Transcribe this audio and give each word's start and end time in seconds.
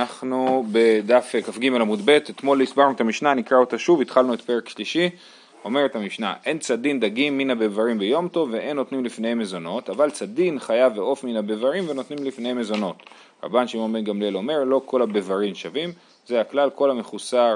אנחנו 0.00 0.64
בדף 0.72 1.34
כ"ג 1.42 1.66
עמוד 1.66 2.00
ב', 2.04 2.10
אתמול 2.10 2.62
הסברנו 2.62 2.92
את 2.92 3.00
המשנה, 3.00 3.34
נקרא 3.34 3.58
אותה 3.58 3.78
שוב, 3.78 4.00
התחלנו 4.00 4.34
את 4.34 4.40
פרק 4.40 4.68
שלישי, 4.68 5.10
אומרת 5.64 5.96
המשנה, 5.96 6.34
אין 6.46 6.58
צדין 6.58 7.00
דגים 7.00 7.38
מן 7.38 7.50
הבברים 7.50 7.98
ביום 7.98 8.28
טוב 8.28 8.48
ואין 8.52 8.76
נותנים 8.76 9.04
לפניהם 9.04 9.38
מזונות, 9.38 9.90
אבל 9.90 10.10
צדין 10.10 10.58
חיה 10.58 10.88
ועוף 10.94 11.24
מן 11.24 11.36
הבברים 11.36 11.88
ונותנים 11.88 12.24
לפניהם 12.24 12.58
מזונות. 12.58 13.02
רבן 13.42 13.68
שמעון 13.68 13.92
בן 13.92 14.04
גמליאל 14.04 14.36
אומר, 14.36 14.64
לא 14.64 14.82
כל 14.84 15.02
הבברים 15.02 15.54
שווים, 15.54 15.92
זה 16.26 16.40
הכלל, 16.40 16.70
כל 16.70 16.90
המחוסר 16.90 17.54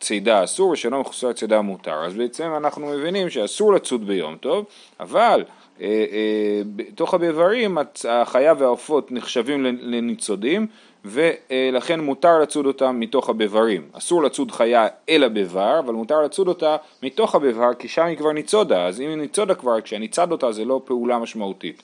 צידה 0.00 0.44
אסור 0.44 0.70
ושלא 0.70 1.00
מחוסר 1.00 1.32
צידה 1.32 1.60
מותר. 1.60 2.04
אז 2.04 2.14
בעצם 2.14 2.50
אנחנו 2.56 2.86
מבינים 2.86 3.30
שאסור 3.30 3.72
לצוד 3.72 4.06
ביום 4.06 4.36
טוב, 4.36 4.64
אבל 5.00 5.44
אה, 5.80 5.86
אה, 5.86 6.62
בתוך 6.76 7.14
הבברים 7.14 7.78
החיה 8.08 8.54
והעופות 8.58 9.12
נחשבים 9.12 9.64
לניצודים 9.64 10.66
ולכן 11.04 12.00
מותר 12.00 12.38
לצוד 12.38 12.66
אותם 12.66 13.00
מתוך 13.00 13.28
הבברים. 13.28 13.88
אסור 13.92 14.22
לצוד 14.22 14.50
חיה 14.50 14.86
אל 15.08 15.24
הבבר, 15.24 15.78
אבל 15.78 15.94
מותר 15.94 16.22
לצוד 16.22 16.48
אותה 16.48 16.76
מתוך 17.02 17.34
הבבר 17.34 17.74
כי 17.78 17.88
שם 17.88 18.04
היא 18.04 18.16
כבר 18.16 18.32
ניצודה, 18.32 18.86
אז 18.86 19.00
אם 19.00 19.08
היא 19.08 19.16
ניצודה 19.16 19.54
כבר, 19.54 19.80
כשאני 19.80 20.08
צד 20.08 20.32
אותה 20.32 20.52
זה 20.52 20.64
לא 20.64 20.80
פעולה 20.84 21.18
משמעותית. 21.18 21.82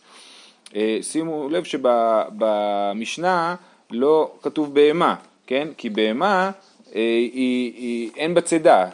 אה, 0.77 0.99
שימו 1.03 1.49
לב 1.49 1.65
שבמשנה 1.65 3.55
לא 3.91 4.31
כתוב 4.43 4.75
בהמה, 4.75 5.15
כן? 5.47 5.69
כי 5.77 5.91
בהמה 5.91 6.51
היא, 6.95 7.31
היא, 7.33 7.73
היא, 7.77 8.11
אין 8.17 8.35
בה 8.35 8.41
צידה, 8.41 8.87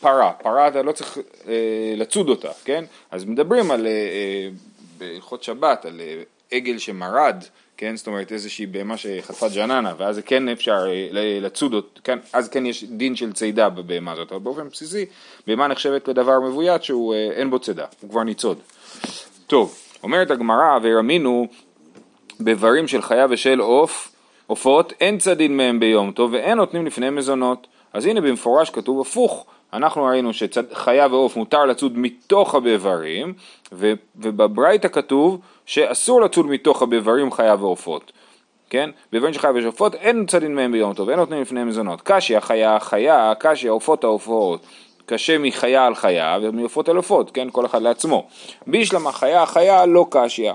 פרה, 0.00 0.32
פרה 0.32 0.68
אתה 0.68 0.82
לא 0.82 0.92
צריך 0.92 1.18
אה, 1.48 1.94
לצוד 1.96 2.28
אותה, 2.28 2.50
כן? 2.64 2.84
אז 3.10 3.24
מדברים 3.24 3.70
על, 3.70 3.86
אה, 3.86 3.92
אה, 3.92 4.48
בהלכות 4.98 5.42
שבת, 5.42 5.84
על 5.84 6.00
אה, 6.00 6.22
עגל 6.54 6.78
שמרד, 6.78 7.44
כן? 7.76 7.96
זאת 7.96 8.06
אומרת 8.06 8.32
איזושהי 8.32 8.66
בהמה 8.66 8.96
שחטפה 8.96 9.48
ג'ננה, 9.48 9.94
ואז 9.98 10.20
כן 10.26 10.48
אפשר 10.48 10.86
אה, 10.86 11.08
לצוד 11.40 11.74
אותה, 11.74 12.00
כן? 12.04 12.18
אז 12.32 12.48
כן 12.48 12.66
יש 12.66 12.84
דין 12.84 13.16
של 13.16 13.32
צידה 13.32 13.68
בבהמה 13.68 14.12
הזאת, 14.12 14.32
אבל 14.32 14.40
באופן 14.40 14.68
בסיסי, 14.68 15.06
בהמה 15.46 15.68
נחשבת 15.68 16.08
לדבר 16.08 16.40
מבוית 16.40 16.84
שהוא 16.84 17.14
אה, 17.14 17.30
אין 17.32 17.50
בו 17.50 17.58
צידה, 17.58 17.84
הוא 18.00 18.10
כבר 18.10 18.22
ניצוד. 18.22 18.58
טוב, 19.46 19.78
אומרת 20.02 20.30
הגמרא, 20.30 20.78
והרמינו 20.82 21.46
בברים 22.40 22.88
של 22.88 23.02
חיה 23.02 23.26
ושל 23.30 23.60
עוף, 23.60 24.14
עופות 24.46 24.92
אין 25.00 25.18
צדין 25.18 25.56
מהם 25.56 25.80
ביום 25.80 26.12
טוב 26.12 26.32
ואין 26.32 26.58
נותנים 26.58 26.86
לפניהם 26.86 27.16
מזונות. 27.16 27.66
אז 27.92 28.06
הנה 28.06 28.20
במפורש 28.20 28.70
כתוב 28.70 29.00
הפוך, 29.00 29.46
אנחנו 29.74 30.04
ראינו 30.04 30.30
שחיה 30.32 31.06
ועוף 31.10 31.36
מותר 31.36 31.64
לצוד 31.64 31.98
מתוך 31.98 32.54
הבברים 32.54 33.34
ובברייתא 33.72 34.88
כתוב 34.88 35.38
שאסור 35.66 36.20
לצוד 36.20 36.46
מתוך 36.46 36.82
הבברים 36.82 37.32
חיה 37.32 37.54
ועופות. 37.60 38.12
כן? 38.70 38.90
בברים 39.12 39.32
של 39.32 39.40
חיה 39.40 39.50
ושופות 39.54 39.94
אין 39.94 40.26
צדין 40.26 40.54
מהם 40.54 40.72
ביום 40.72 40.94
טוב, 40.94 41.08
אין 41.08 41.18
נותנים 41.18 41.42
לפניהם 41.42 41.68
מזונות. 41.68 42.00
קשי 42.04 42.36
החיה 42.36 42.76
החיה, 42.76 43.32
קשי 43.38 43.68
העופות 43.68 44.04
העופות. 44.04 44.66
קשה 45.06 45.38
מחיה 45.38 45.86
על 45.86 45.94
חיה 45.94 46.38
ומעופות 46.42 46.88
על 46.88 46.96
עופות, 46.96 47.30
כן? 47.30 47.48
כל 47.52 47.66
אחד 47.66 47.82
לעצמו. 47.82 48.26
בישלמה 48.66 49.12
חיה 49.12 49.42
החיה 49.42 49.86
לא 49.86 50.06
קשיא. 50.10 50.52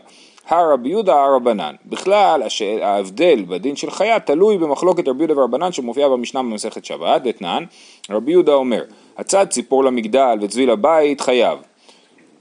הרבי 0.50 0.90
יהודה 0.90 1.24
הרבנן. 1.24 1.76
בכלל 1.86 2.42
ההבדל 2.82 3.44
בדין 3.48 3.76
של 3.76 3.92
חיה 3.92 4.20
תלוי 4.20 4.58
במחלוקת 4.58 5.08
רבי 5.08 5.24
יהודה 5.24 5.42
ורבנן 5.42 5.72
שמופיעה 5.72 6.10
במשנה 6.10 6.44
במסכת 6.44 6.86
שבת, 6.86 7.22
דתנן, 7.22 7.64
רבי 8.10 8.32
יהודה 8.32 8.54
אומר, 8.54 8.84
הצד 9.20 9.46
ציפור 9.50 9.84
למגדל 9.84 10.38
וצבי 10.42 10.66
לבית 10.66 11.22
חייב. 11.22 11.60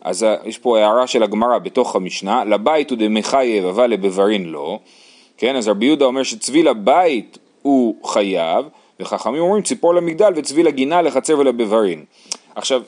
אז 0.01 0.27
יש 0.45 0.59
פה 0.59 0.79
הערה 0.79 1.07
של 1.07 1.23
הגמרא 1.23 1.59
בתוך 1.59 1.97
המשנה, 1.97 2.45
לבית 2.45 2.91
הוא 2.91 2.99
דמחייב 2.99 3.65
אבל 3.65 3.87
לבברין 3.87 4.45
לא, 4.45 4.79
כן, 5.37 5.57
אז 5.57 5.69
רבי 5.69 5.87
יהודה 5.87 6.05
אומר 6.05 6.23
שצבי 6.23 6.63
לבית 6.63 7.39
הוא 7.63 8.09
חייב, 8.09 8.67
וחכמים 9.01 9.43
אומרים 9.43 9.63
ציפור 9.63 9.95
למגדל 9.95 10.33
וצבי 10.37 10.63
לגינה 10.63 11.03
לחצר 11.03 11.39
ולבברין. 11.39 12.05
עכשיו, 12.55 12.83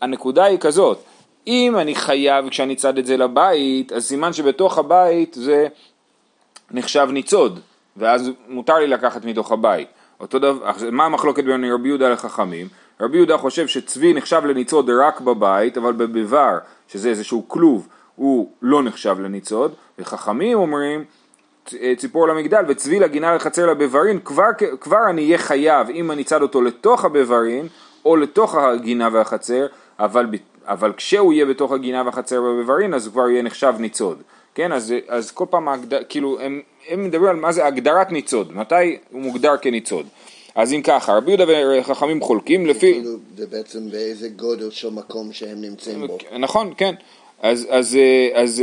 הנקודה 0.00 0.44
היא 0.44 0.58
כזאת, 0.58 0.98
אם 1.46 1.76
אני 1.78 1.94
חייב 1.94 2.48
כשאני 2.48 2.76
צד 2.76 2.98
את 2.98 3.06
זה 3.06 3.16
לבית, 3.16 3.92
אז 3.92 4.04
סימן 4.04 4.32
שבתוך 4.32 4.78
הבית 4.78 5.36
זה 5.40 5.66
נחשב 6.70 7.08
ניצוד, 7.12 7.60
ואז 7.96 8.30
מותר 8.48 8.74
לי 8.74 8.86
לקחת 8.86 9.24
מתוך 9.24 9.52
הבית. 9.52 9.88
אותו 10.20 10.38
דבר, 10.38 10.72
מה 10.92 11.04
המחלוקת 11.04 11.44
בין 11.44 11.72
רבי 11.72 11.88
יהודה 11.88 12.08
לחכמים? 12.08 12.68
רבי 13.00 13.16
יהודה 13.16 13.38
חושב 13.38 13.66
שצבי 13.66 14.14
נחשב 14.14 14.42
לניצוד 14.44 14.90
רק 14.90 15.20
בבית, 15.20 15.78
אבל 15.78 15.92
בביבר, 15.92 16.58
שזה 16.88 17.08
איזשהו 17.08 17.48
כלוב, 17.48 17.88
הוא 18.16 18.50
לא 18.62 18.82
נחשב 18.82 19.16
לניצוד, 19.20 19.74
וחכמים 19.98 20.58
אומרים 20.58 21.04
ציפור 21.96 22.28
למגדל 22.28 22.64
וצבי 22.68 23.00
לגינה 23.00 23.34
לחצר 23.34 23.66
לבברין, 23.66 24.20
כבר, 24.24 24.48
כבר 24.80 25.10
אני 25.10 25.24
אהיה 25.24 25.38
חייב 25.38 25.90
אם 25.90 26.10
אני 26.10 26.24
צד 26.24 26.42
אותו 26.42 26.62
לתוך 26.62 27.04
הבברין 27.04 27.68
או 28.04 28.16
לתוך 28.16 28.54
הגינה 28.54 29.08
והחצר, 29.12 29.66
אבל 29.98 30.26
אבל 30.68 30.92
כשהוא 30.96 31.32
יהיה 31.32 31.46
בתוך 31.46 31.72
הגינה 31.72 32.02
והחצר 32.06 32.40
בברין 32.40 32.94
אז 32.94 33.06
הוא 33.06 33.12
כבר 33.12 33.28
יהיה 33.28 33.42
נחשב 33.42 33.74
ניצוד, 33.78 34.22
כן? 34.54 34.72
אז, 34.72 34.94
אז 35.08 35.30
כל 35.30 35.44
פעם. 35.50 35.68
כאילו, 36.08 36.40
הם, 36.40 36.60
הם 36.88 37.04
מדברים 37.04 37.30
על 37.30 37.36
מה 37.36 37.52
זה 37.52 37.66
הגדרת 37.66 38.12
ניצוד, 38.12 38.56
מתי 38.56 38.98
הוא 39.10 39.22
מוגדר 39.22 39.56
כניצוד. 39.56 40.06
אז 40.56 40.72
אם 40.72 40.82
ככה, 40.82 41.16
רבי 41.16 41.30
יהודה 41.30 41.44
וחכמים 41.80 42.20
חולקים 42.20 42.66
לפי... 42.66 42.92
כאילו, 42.92 43.10
זה 43.36 43.46
בעצם 43.46 43.90
באיזה 43.90 44.28
גודל 44.28 44.70
של 44.70 44.90
מקום 44.90 45.32
שהם 45.32 45.60
נמצאים 45.60 46.06
בו. 46.06 46.18
נכון, 46.38 46.72
כן. 46.76 46.94
אז, 47.42 47.66
אז, 47.70 47.98
אז, 48.34 48.42
אז, 48.42 48.62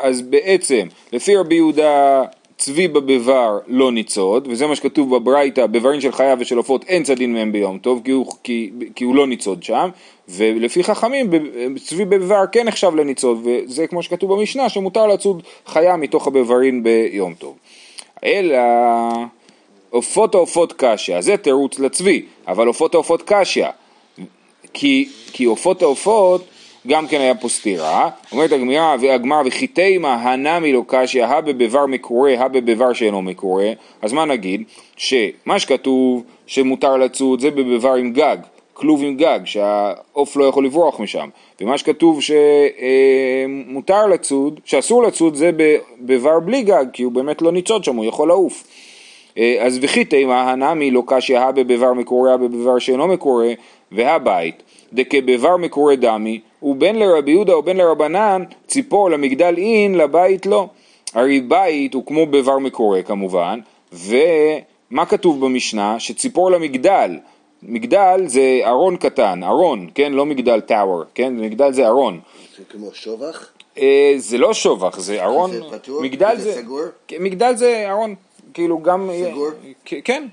אז 0.00 0.22
בעצם, 0.22 0.86
לפי 1.12 1.36
רבי 1.36 1.54
יהודה 1.54 2.22
צבי 2.58 2.88
בביבר 2.88 3.58
לא 3.66 3.92
ניצוד, 3.92 4.48
וזה 4.50 4.66
מה 4.66 4.76
שכתוב 4.76 5.16
בברייתא, 5.16 5.66
בברין 5.66 6.00
של 6.00 6.12
חיה 6.12 6.34
ושל 6.38 6.56
עופות 6.56 6.84
אין 6.84 7.02
צדין 7.02 7.32
מהם 7.32 7.52
ביום 7.52 7.78
טוב, 7.78 8.00
כי 8.04 8.10
הוא, 8.10 8.26
כי, 8.42 8.70
כי 8.94 9.04
הוא 9.04 9.14
לא 9.14 9.26
ניצוד 9.26 9.62
שם, 9.62 9.88
ולפי 10.28 10.84
חכמים 10.84 11.30
צבי 11.76 12.04
בביבר 12.04 12.44
כן 12.52 12.66
נחשב 12.66 12.94
לניצוד, 12.94 13.38
וזה 13.44 13.86
כמו 13.86 14.02
שכתוב 14.02 14.34
במשנה, 14.34 14.68
שמותר 14.68 15.06
לצוד 15.06 15.42
חיה 15.66 15.96
מתוך 15.96 16.26
הביברין 16.26 16.82
ביום 16.82 17.34
טוב. 17.34 17.56
אלא 18.24 18.58
עופות 19.90 20.34
העופות 20.34 20.74
קשיא, 20.76 21.20
זה 21.20 21.36
תירוץ 21.36 21.78
לצבי, 21.78 22.22
אבל 22.48 22.66
עופות 22.66 22.94
העופות 22.94 23.22
קשיא, 23.26 23.66
כי 25.32 25.44
עופות 25.46 25.82
העופות 25.82 26.44
גם 26.86 27.08
כן 27.08 27.20
היה 27.20 27.34
פה 27.34 27.48
סתירה, 27.48 28.10
אומרת 28.32 28.52
הגמרא 28.52 28.96
והגמר 29.00 29.42
וחיתימה 29.46 30.14
הנמי 30.14 30.72
לא 30.72 30.82
קשיא 30.86 31.24
הא 31.24 31.40
בבר 31.40 31.86
מקורה 31.86 32.34
הא 32.38 32.48
בבר 32.48 32.92
שאינו 32.92 33.22
מקורה, 33.22 33.72
אז 34.02 34.12
מה 34.12 34.24
נגיד? 34.24 34.62
שמה 34.96 35.58
שכתוב 35.58 36.24
שמותר 36.46 36.96
לצוד 36.96 37.40
זה 37.40 37.50
בבר 37.50 37.94
עם 37.94 38.12
גג, 38.12 38.36
כלוב 38.74 39.02
עם 39.02 39.16
גג, 39.16 39.40
שהעוף 39.44 40.36
לא 40.36 40.44
יכול 40.44 40.64
לברוח 40.64 41.00
משם, 41.00 41.28
ומה 41.60 41.78
שכתוב 41.78 42.20
שמותר 42.22 44.06
לצוד, 44.06 44.60
שאסור 44.64 45.02
לצוד 45.02 45.34
זה 45.34 45.50
בבר 46.00 46.40
בלי 46.40 46.62
גג, 46.62 46.84
כי 46.92 47.02
הוא 47.02 47.12
באמת 47.12 47.42
לא 47.42 47.52
ניצוד 47.52 47.84
שם, 47.84 47.96
הוא 47.96 48.04
יכול 48.04 48.28
לעוף. 48.28 48.64
אז 49.60 49.78
וחיתימה 49.82 50.50
הנמי 50.50 50.90
לא 50.90 51.02
קשיא 51.06 51.38
הא 51.38 51.50
בבר 51.50 51.92
מקורה 51.92 52.32
הא 52.32 52.36
בבר 52.36 52.78
שאינו 52.78 53.06
מקורה 53.06 53.48
והבית 53.92 54.62
דכבבר 54.92 55.56
מקורה 55.56 55.96
דמי 55.96 56.40
ובין 56.62 56.98
לרבי 56.98 57.30
יהודה 57.30 57.56
ובין 57.56 57.76
לרבנן 57.76 58.44
ציפור 58.66 59.10
למגדל 59.10 59.54
אין 59.56 59.94
לבית 59.94 60.46
לא. 60.46 60.68
הרי 61.14 61.40
בית 61.40 61.94
הוא 61.94 62.06
כמו 62.06 62.26
בבר 62.26 62.58
מקורה 62.58 63.02
כמובן 63.02 63.60
ומה 63.92 65.06
כתוב 65.06 65.40
במשנה? 65.40 66.00
שציפור 66.00 66.50
למגדל 66.50 67.16
מגדל 67.62 68.22
זה 68.26 68.60
ארון 68.64 68.96
קטן, 68.96 69.44
ארון, 69.44 69.88
כן? 69.94 70.12
לא 70.12 70.26
מגדל 70.26 70.60
טאוור, 70.60 71.02
כן? 71.14 71.36
מגדל 71.36 71.72
זה 71.72 71.86
ארון. 71.86 72.20
זה 72.58 72.64
כמו 72.70 72.90
שובח? 72.94 73.48
אה, 73.78 74.14
זה 74.16 74.38
לא 74.38 74.54
שובח, 74.54 74.98
זה 74.98 75.24
ארון, 75.24 75.50
זה 75.52 75.60
פתוח? 75.70 76.02
מגדל 76.02 76.34
זה 76.36 76.52
זה, 76.52 76.60
סגור? 76.60 76.80
מגדל 77.20 77.56
זה 77.56 77.86
ארון, 77.90 78.14
כאילו 78.58 78.82
גם, 78.82 79.10
סגור? 79.30 79.48
כן, 80.04 80.26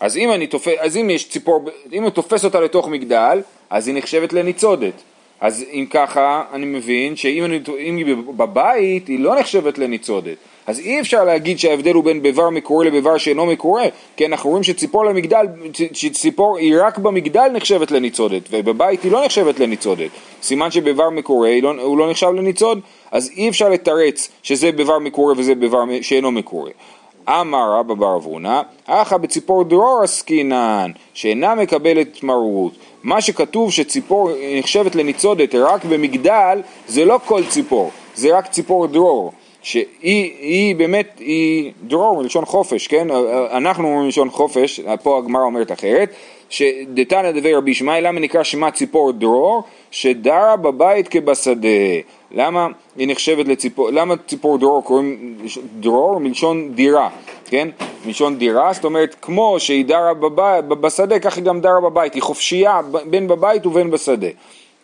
אז 0.00 0.16
אם 0.16 0.32
אני 0.32 0.46
תופס, 0.46 0.74
אז 0.78 0.96
אם 0.96 1.10
יש 1.10 1.28
ציפור, 1.28 1.64
אם 1.92 2.02
הוא 2.02 2.10
תופס 2.10 2.44
אותה 2.44 2.60
לתוך 2.60 2.88
מגדל, 2.88 3.40
אז 3.70 3.88
היא 3.88 3.96
נחשבת 3.96 4.32
לניצודת. 4.32 4.92
אז 5.40 5.64
אם 5.72 5.86
ככה, 5.90 6.44
אני 6.52 6.66
מבין 6.66 7.16
שאם 7.16 7.44
אני, 7.44 7.60
היא 7.78 8.16
בבית, 8.36 9.08
היא 9.08 9.20
לא 9.20 9.40
נחשבת 9.40 9.78
לניצודת. 9.78 10.36
אז 10.66 10.78
אי 10.78 11.00
אפשר 11.00 11.24
להגיד 11.24 11.58
שההבדל 11.58 11.94
הוא 11.94 12.04
בין 12.04 12.22
ביבר 12.22 12.50
מקורה 12.50 12.84
לביבר 12.84 13.18
שאינו 13.18 13.46
מקורה, 13.46 13.84
כי 14.16 14.26
אנחנו 14.26 14.50
רואים 14.50 14.62
שציפור 14.62 15.04
למגדל, 15.04 15.46
שציפור 15.92 16.58
היא 16.58 16.74
רק 16.80 16.98
במגדל 16.98 17.48
נחשבת 17.52 17.90
לניצודת, 17.90 18.42
ובבית 18.50 19.02
היא 19.02 19.12
לא 19.12 19.24
נחשבת 19.24 19.60
לניצודת. 19.60 20.10
סימן 20.42 20.70
שביבר 20.70 21.10
מקורה 21.10 21.60
לא, 21.62 21.70
הוא 21.82 21.98
לא 21.98 22.10
נחשב 22.10 22.30
לניצוד, 22.36 22.80
אז 23.10 23.30
אי 23.36 23.48
אפשר 23.48 23.68
לתרץ 23.68 24.28
שזה 24.42 24.72
ביבר 24.72 24.98
מקורה 24.98 25.34
וזה 25.36 25.54
ביבר 25.54 25.84
שאינו 26.02 26.30
מקורה. 26.30 26.70
אמר 27.28 27.72
רבא 27.78 27.94
בר 27.94 28.16
אבונה, 28.16 28.62
אחא 28.86 29.16
בציפור 29.16 29.64
דרור 29.64 30.00
עסקינן, 30.02 30.90
שאינה 31.14 31.54
מקבלת 31.54 32.22
מרות. 32.22 32.72
מה 33.02 33.20
שכתוב 33.20 33.72
שציפור 33.72 34.30
נחשבת 34.58 34.94
לניצודת 34.94 35.54
רק 35.54 35.84
במגדל, 35.84 36.60
זה 36.86 37.04
לא 37.04 37.18
כל 37.26 37.42
ציפור, 37.48 37.90
זה 38.14 38.38
רק 38.38 38.46
ציפור 38.46 38.86
דרור. 38.86 39.32
שהיא 39.62 39.92
היא 40.40 40.76
באמת, 40.76 41.18
היא 41.18 41.72
דרור 41.82 42.22
מלשון 42.22 42.44
חופש, 42.44 42.86
כן? 42.86 43.06
אנחנו 43.50 43.84
אומרים 43.88 44.04
מלשון 44.04 44.30
חופש, 44.30 44.80
פה 45.02 45.18
הגמרא 45.18 45.42
אומרת 45.42 45.72
אחרת, 45.72 46.10
שדתנא 46.48 47.30
דבי 47.30 47.54
רבי 47.54 47.70
ישמעאל, 47.70 48.06
למה 48.06 48.20
נקרא 48.20 48.42
שמה 48.42 48.70
ציפור 48.70 49.12
דרור? 49.12 49.62
שדרה 49.92 50.56
בבית 50.56 51.08
כבשדה. 51.08 51.68
למה 52.30 52.68
היא 52.96 53.08
נחשבת 53.08 53.48
לציפור, 53.48 53.90
למה 53.90 54.14
ציפור 54.26 54.58
דרור 54.58 54.84
קוראים 54.84 55.38
דרור 55.80 56.20
מלשון 56.20 56.74
דירה, 56.74 57.08
כן? 57.46 57.68
מלשון 58.06 58.38
דירה, 58.38 58.72
זאת 58.72 58.84
אומרת 58.84 59.16
כמו 59.22 59.60
שהיא 59.60 59.84
דרה 59.84 60.14
בבית, 60.14 60.64
בשדה, 60.64 61.18
כך 61.18 61.36
היא 61.36 61.44
גם 61.44 61.60
דרה 61.60 61.80
בבית, 61.80 62.14
היא 62.14 62.22
חופשייה 62.22 62.80
בין 63.06 63.28
בבית 63.28 63.66
ובין 63.66 63.90
בשדה. 63.90 64.26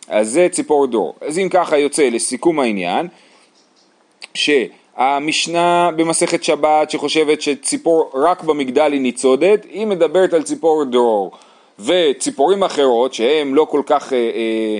אז 0.07 0.29
זה 0.29 0.47
ציפור 0.51 0.87
דרור. 0.87 1.15
אז 1.21 1.39
אם 1.39 1.49
ככה 1.49 1.77
יוצא 1.77 2.09
לסיכום 2.09 2.59
העניין, 2.59 3.07
שהמשנה 4.33 5.89
במסכת 5.95 6.43
שבת 6.43 6.91
שחושבת 6.91 7.41
שציפור 7.41 8.11
רק 8.13 8.43
במגדל 8.43 8.91
היא 8.91 9.01
ניצודת, 9.01 9.65
היא 9.69 9.87
מדברת 9.87 10.33
על 10.33 10.43
ציפור 10.43 10.83
דרור. 10.83 11.31
וציפורים 11.79 12.63
אחרות 12.63 13.13
שהן 13.13 13.53
לא 13.53 13.67
כל 13.69 13.81
כך 13.85 14.13
אה, 14.13 14.17
אה, 14.17 14.79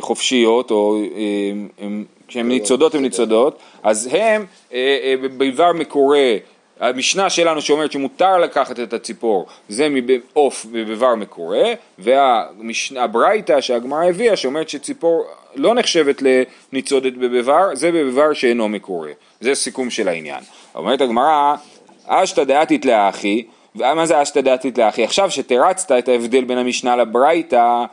חופשיות 0.00 0.70
או 0.70 1.02
אה, 1.16 1.86
כשהן 2.28 2.48
ניצודות 2.48 2.94
הן 2.94 3.02
ניצודות, 3.02 3.58
אז 3.82 4.08
הן 4.12 4.44
אה, 4.72 4.98
אה, 5.02 5.14
בדבר 5.36 5.72
מקורה 5.72 6.36
המשנה 6.80 7.30
שלנו 7.30 7.62
שאומרת 7.62 7.92
שמותר 7.92 8.38
לקחת 8.38 8.80
את 8.80 8.92
הציפור 8.92 9.46
זה 9.68 9.88
מעוף 9.88 10.66
בבר 10.72 11.14
מקורה 11.14 11.72
והברייתא 11.98 13.60
שהגמרא 13.60 14.04
הביאה 14.04 14.36
שאומרת 14.36 14.68
שציפור 14.68 15.24
לא 15.56 15.74
נחשבת 15.74 16.22
לניצודת 16.22 17.12
בבבר 17.12 17.74
זה 17.74 17.92
בבבר 17.92 18.32
שאינו 18.32 18.68
מקורה. 18.68 19.10
זה 19.40 19.54
סיכום 19.54 19.90
של 19.90 20.08
העניין. 20.08 20.40
אומרת 20.74 21.00
הגמרא 21.00 21.54
אשתא 22.06 22.44
דעתית 22.44 22.84
לאחי 22.84 23.44
ומה 23.76 24.06
זה 24.06 24.22
אשתא 24.22 24.40
דעתית 24.40 24.78
לאחי? 24.78 25.04
עכשיו 25.04 25.30
שתרצת 25.30 25.92
את 25.92 26.08
ההבדל 26.08 26.44
בין 26.44 26.58
המשנה 26.58 26.96
לברייתא 26.96 27.84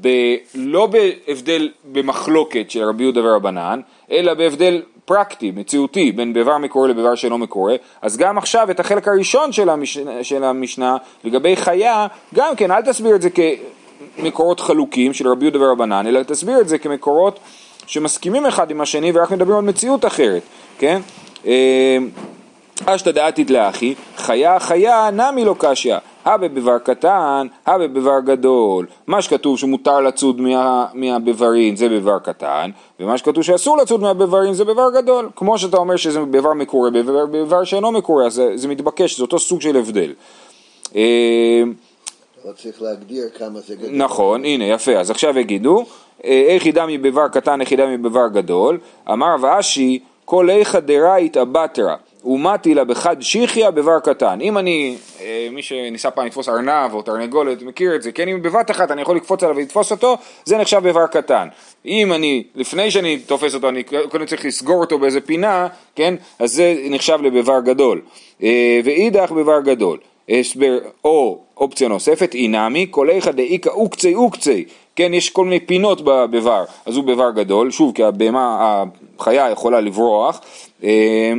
ב, 0.00 0.08
לא 0.54 0.86
בהבדל 0.86 1.70
במחלוקת 1.92 2.70
של 2.70 2.84
רבי 2.84 3.02
יהודה 3.02 3.24
ורבנן, 3.24 3.80
אלא 4.10 4.34
בהבדל 4.34 4.82
פרקטי, 5.04 5.50
מציאותי, 5.50 6.12
בין 6.12 6.32
בבר 6.32 6.58
מקורה 6.58 6.88
לבבר 6.88 7.14
שאינו 7.14 7.38
מקורה, 7.38 7.76
אז 8.02 8.16
גם 8.16 8.38
עכשיו 8.38 8.70
את 8.70 8.80
החלק 8.80 9.08
הראשון 9.08 9.52
של 9.52 9.68
המשנה, 9.68 10.24
של 10.24 10.44
המשנה 10.44 10.96
לגבי 11.24 11.56
חיה, 11.56 12.06
גם 12.34 12.56
כן 12.56 12.70
אל 12.70 12.82
תסביר 12.82 13.14
את 13.14 13.22
זה 13.22 13.28
כמקורות 14.16 14.60
חלוקים 14.60 15.12
של 15.12 15.28
רבי 15.28 15.44
יהודה 15.44 15.62
ורבנן, 15.62 16.06
אלא 16.06 16.22
תסביר 16.22 16.60
את 16.60 16.68
זה 16.68 16.78
כמקורות 16.78 17.38
שמסכימים 17.86 18.46
אחד 18.46 18.70
עם 18.70 18.80
השני 18.80 19.12
ורק 19.14 19.30
מדברים 19.30 19.58
על 19.58 19.64
מציאות 19.64 20.04
אחרת, 20.04 20.42
כן? 20.78 21.00
אשתא 22.84 23.10
דעתית 23.10 23.50
לאחי, 23.50 23.94
חיה 24.16 24.60
חיה 24.60 25.10
נמי 25.10 25.44
לא 25.44 25.54
קשיא, 25.58 25.96
הבה 26.24 26.48
בבר 26.48 26.78
קטן, 26.78 27.46
הבה 27.66 27.88
בבר 27.88 28.20
גדול. 28.20 28.86
מה 29.06 29.22
שכתוב 29.22 29.58
שמותר 29.58 30.00
לצוד 30.00 30.40
מה, 30.40 30.86
מהבברין 30.94 31.76
זה 31.76 31.88
בבר 31.88 32.18
קטן, 32.18 32.70
ומה 33.00 33.18
שכתוב 33.18 33.42
שאסור 33.42 33.76
לצוד 33.76 34.00
מהבברין 34.00 34.54
זה 34.54 34.64
בבר 34.64 34.90
גדול. 34.94 35.28
כמו 35.36 35.58
שאתה 35.58 35.76
אומר 35.76 35.96
שזה 35.96 36.20
בבר 36.20 36.52
מקורה, 36.54 36.90
בבר, 36.90 37.26
בבר 37.26 37.64
שאינו 37.64 37.92
מקורה, 37.92 38.30
זה, 38.30 38.52
זה 38.54 38.68
מתבקש, 38.68 39.16
זה 39.16 39.22
אותו 39.22 39.38
סוג 39.38 39.60
של 39.60 39.76
הבדל. 39.76 40.12
לא 42.46 42.52
צריך 42.52 42.82
להגדיר 42.82 43.24
כמה 43.38 43.60
זה 43.60 43.74
גדול. 43.74 43.90
נכון, 43.92 44.44
הנה 44.44 44.64
יפה, 44.64 44.92
אז 44.92 45.10
עכשיו 45.10 45.38
יגידו, 45.38 45.84
אה, 46.24 46.44
איך 46.48 46.66
ידע 46.66 46.86
מבבר 46.88 47.28
קטן, 47.28 47.60
איך 47.60 47.72
ידע 47.72 47.86
מבבר 47.86 48.28
גדול, 48.28 48.78
אמר 49.12 49.36
ואשי 49.40 49.98
כל 50.24 50.50
איכא 50.50 50.80
דרייתא 50.80 51.44
בתרא 51.44 51.94
ומתי 52.26 52.74
לה 52.74 52.84
בחד 52.84 53.16
שיחיה 53.20 53.70
בבר 53.70 54.00
קטן. 54.00 54.38
אם 54.40 54.58
אני, 54.58 54.96
אה, 55.20 55.48
מי 55.52 55.62
שניסה 55.62 56.10
פעם 56.10 56.26
לתפוס 56.26 56.48
ארנב 56.48 56.94
או 56.94 57.02
תרנגולת 57.02 57.62
מכיר 57.62 57.94
את 57.94 58.02
זה, 58.02 58.12
כן, 58.12 58.28
אם 58.28 58.42
בבת 58.42 58.70
אחת 58.70 58.90
אני 58.90 59.02
יכול 59.02 59.16
לקפוץ 59.16 59.42
עליו 59.42 59.56
ולתפוס 59.56 59.92
אותו, 59.92 60.16
זה 60.44 60.58
נחשב 60.58 60.80
בבר 60.88 61.06
קטן. 61.06 61.48
אם 61.86 62.12
אני, 62.12 62.44
לפני 62.54 62.90
שאני 62.90 63.18
תופס 63.18 63.54
אותו, 63.54 63.68
אני 63.68 63.82
קודם 63.82 64.26
צריך 64.26 64.44
לסגור 64.44 64.80
אותו 64.80 64.98
באיזה 64.98 65.20
פינה, 65.20 65.66
כן, 65.94 66.14
אז 66.38 66.52
זה 66.52 66.74
נחשב 66.90 67.18
לבבר 67.22 67.60
גדול. 67.60 68.00
אה, 68.42 68.80
ואידך 68.84 69.32
בבר 69.32 69.60
גדול. 69.60 69.98
הסבר, 70.28 70.78
או 71.04 71.38
אופציה 71.56 71.88
נוספת, 71.88 72.34
אינמי, 72.34 72.86
כל 72.90 73.10
איכא 73.10 73.30
דאיכא 73.30 73.68
אוקצי 73.68 74.14
אוקצי, 74.14 74.64
כן, 74.96 75.14
יש 75.14 75.30
כל 75.30 75.44
מיני 75.44 75.60
פינות 75.60 76.00
בבר, 76.04 76.64
אז 76.86 76.96
הוא 76.96 77.04
בבר 77.04 77.30
גדול, 77.30 77.70
שוב, 77.70 77.92
כי 77.94 78.04
הבהמה, 78.04 78.84
החיה 79.18 79.50
יכולה 79.50 79.80
לברוח, 79.80 80.40
אה, 80.84 81.32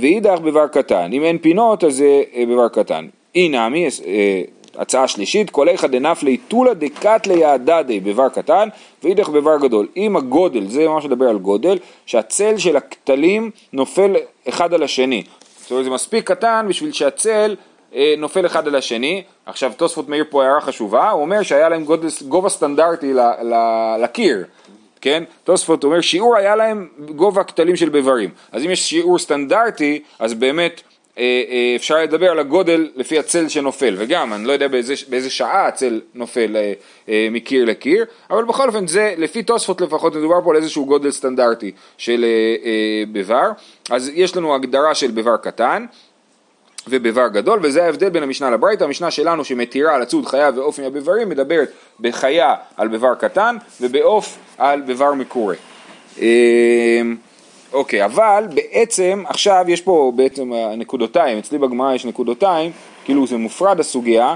ואידך 0.00 0.38
בבר 0.38 0.66
קטן, 0.66 1.10
אם 1.12 1.22
אין 1.22 1.38
פינות 1.38 1.84
אז 1.84 1.96
זה 1.96 2.22
אה, 2.34 2.44
בבר 2.46 2.68
קטן. 2.68 3.06
אי 3.34 3.48
נמי, 3.48 3.86
אה, 4.06 4.42
הצעה 4.78 5.08
שלישית, 5.08 5.50
כל 5.50 5.68
איכא 5.68 5.86
דנפלי 5.86 6.36
טולא 6.36 6.72
דקתלי 6.72 7.44
הדדי 7.44 8.00
בבר 8.00 8.28
קטן 8.28 8.68
ואידך 9.02 9.28
בבר 9.28 9.58
גדול. 9.58 9.88
אם 9.96 10.16
הגודל, 10.16 10.66
זה 10.66 10.88
ממש 10.88 11.04
לדבר 11.04 11.28
על 11.28 11.38
גודל, 11.38 11.78
שהצל 12.06 12.58
של 12.58 12.76
הכתלים 12.76 13.50
נופל 13.72 14.16
אחד 14.48 14.74
על 14.74 14.82
השני. 14.82 15.22
זאת 15.60 15.70
אומרת 15.70 15.84
זה 15.84 15.90
מספיק 15.90 16.30
קטן 16.30 16.66
בשביל 16.68 16.92
שהצל 16.92 17.56
אה, 17.94 18.14
נופל 18.18 18.46
אחד 18.46 18.68
על 18.68 18.74
השני. 18.74 19.22
עכשיו 19.46 19.72
תוספות 19.76 20.08
מאיר 20.08 20.24
פה 20.30 20.44
הערה 20.44 20.60
חשובה, 20.60 21.10
הוא 21.10 21.22
אומר 21.22 21.42
שהיה 21.42 21.68
להם 21.68 21.84
גודל, 21.84 22.08
גובה 22.28 22.48
סטנדרטי 22.48 23.12
לקיר. 24.02 24.44
כן? 25.04 25.24
תוספות 25.44 25.84
אומר 25.84 26.00
שיעור 26.00 26.36
היה 26.36 26.56
להם 26.56 26.88
גובה 27.16 27.44
כתלים 27.44 27.76
של 27.76 27.88
בברים. 27.88 28.30
אז 28.52 28.64
אם 28.64 28.70
יש 28.70 28.88
שיעור 28.88 29.18
סטנדרטי, 29.18 30.02
אז 30.18 30.34
באמת 30.34 30.80
אה, 31.18 31.42
אה, 31.50 31.72
אפשר 31.76 32.02
לדבר 32.02 32.30
על 32.30 32.38
הגודל 32.38 32.90
לפי 32.96 33.18
הצל 33.18 33.48
שנופל, 33.48 33.94
וגם 33.98 34.32
אני 34.32 34.44
לא 34.44 34.52
יודע 34.52 34.68
באיזה, 34.68 34.94
באיזה 35.08 35.30
שעה 35.30 35.66
הצל 35.66 36.00
נופל 36.14 36.56
אה, 36.56 36.72
אה, 37.08 37.28
מקיר 37.30 37.64
לקיר, 37.64 38.04
אבל 38.30 38.44
בכל 38.44 38.68
אופן 38.68 38.86
זה 38.86 39.14
לפי 39.18 39.42
תוספות 39.42 39.80
לפחות 39.80 40.16
מדובר 40.16 40.40
פה 40.44 40.50
על 40.50 40.56
איזשהו 40.56 40.86
גודל 40.86 41.10
סטנדרטי 41.10 41.72
של 41.98 42.24
אה, 42.24 42.28
אה, 42.64 43.04
בבר, 43.12 43.50
אז 43.90 44.10
יש 44.14 44.36
לנו 44.36 44.54
הגדרה 44.54 44.94
של 44.94 45.10
בבר 45.10 45.36
קטן, 45.36 45.86
ובבר 46.88 47.28
גדול, 47.28 47.60
וזה 47.62 47.84
ההבדל 47.84 48.08
בין 48.08 48.22
המשנה 48.22 48.50
לברייתא, 48.50 48.84
המשנה 48.84 49.10
שלנו 49.10 49.44
שמתירה 49.44 49.98
לצוד 49.98 50.26
חיה 50.26 50.50
ועוף 50.54 50.78
מהבברים, 50.78 51.28
מדברת 51.28 51.72
בחיה 52.00 52.54
על 52.76 52.88
בבר 52.88 53.14
קטן 53.14 53.56
ובעוף 53.80 54.38
על 54.58 54.80
בבר 54.80 55.14
מקורה. 55.14 55.54
אמ, 56.18 57.16
אוקיי, 57.72 58.04
אבל 58.04 58.44
בעצם 58.54 59.22
עכשיו 59.26 59.64
יש 59.68 59.80
פה 59.80 60.12
בעצם 60.16 60.52
נקודותיים, 60.76 61.38
אצלי 61.38 61.58
בגמרא 61.58 61.94
יש 61.94 62.04
נקודותיים, 62.04 62.70
כאילו 63.04 63.26
זה 63.26 63.36
מופרד 63.36 63.80
הסוגיה, 63.80 64.34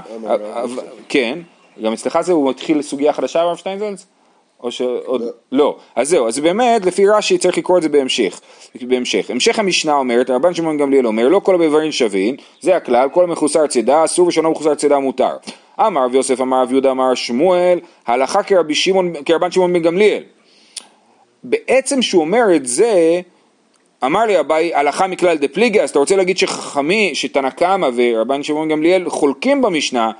כן, 1.09 1.39
גם 1.83 1.93
אצלך 1.93 2.21
זה 2.21 2.33
הוא 2.33 2.49
מתחיל 2.49 2.81
סוגיה 2.81 3.13
חדשה 3.13 3.41
הרב 3.41 3.57
שטיינזלץ? 3.57 4.05
או 4.63 4.71
שעוד... 4.71 5.21
לא. 5.21 5.27
לא. 5.51 5.75
אז 5.95 6.09
זהו, 6.09 6.27
אז 6.27 6.39
באמת 6.39 6.85
לפי 6.85 7.07
רש"י 7.07 7.37
צריך 7.37 7.57
לקרוא 7.57 7.77
את 7.77 7.83
זה 7.83 7.89
בהמשך. 7.89 8.41
בהמשך. 8.81 9.29
המשך 9.29 9.59
המשנה 9.59 9.93
אומרת, 9.93 10.29
רבן 10.29 10.53
שמעון 10.53 10.77
גמליאל 10.77 11.07
אומר, 11.07 11.27
לא 11.27 11.39
כל 11.39 11.55
הבאברים 11.55 11.91
שווים, 11.91 12.35
זה 12.61 12.75
הכלל, 12.75 13.09
כל 13.13 13.23
המחוסר 13.23 13.67
צידה 13.67 14.05
אסור 14.05 14.27
ושאינו 14.27 14.51
מחוסר 14.51 14.75
צידה 14.75 14.99
מותר. 14.99 15.35
אמר 15.79 16.05
רב 16.05 16.15
יוסף, 16.15 16.41
אמר 16.41 16.61
רב 16.61 16.71
יהודה, 16.71 16.91
אמר 16.91 17.15
שמואל, 17.15 17.79
הלכה 18.07 18.43
כרבי 18.43 18.75
שמעון, 18.75 19.13
כרבן 19.25 19.51
שמעון 19.51 19.73
בן 19.73 19.81
גמליאל. 19.81 20.23
בעצם 21.43 22.01
שהוא 22.01 22.21
אומר 22.21 22.55
את 22.55 22.65
זה, 22.65 23.21
אמר 24.05 24.25
לי 24.25 24.39
אביי, 24.39 24.75
הלכה 24.75 25.07
מכלל 25.07 25.37
דפליגי, 25.37 25.81
אז 25.81 25.89
אתה 25.89 25.99
רוצה 25.99 26.15
להגיד 26.15 26.37
שחכמי, 26.37 27.11
שתנא 27.13 27.49
קמא 27.49 27.89
ורבן 27.95 28.43
שמעון 28.43 28.69
גמליאל 28.69 29.09
חולקים 29.09 29.61
במשנה, 29.61 30.11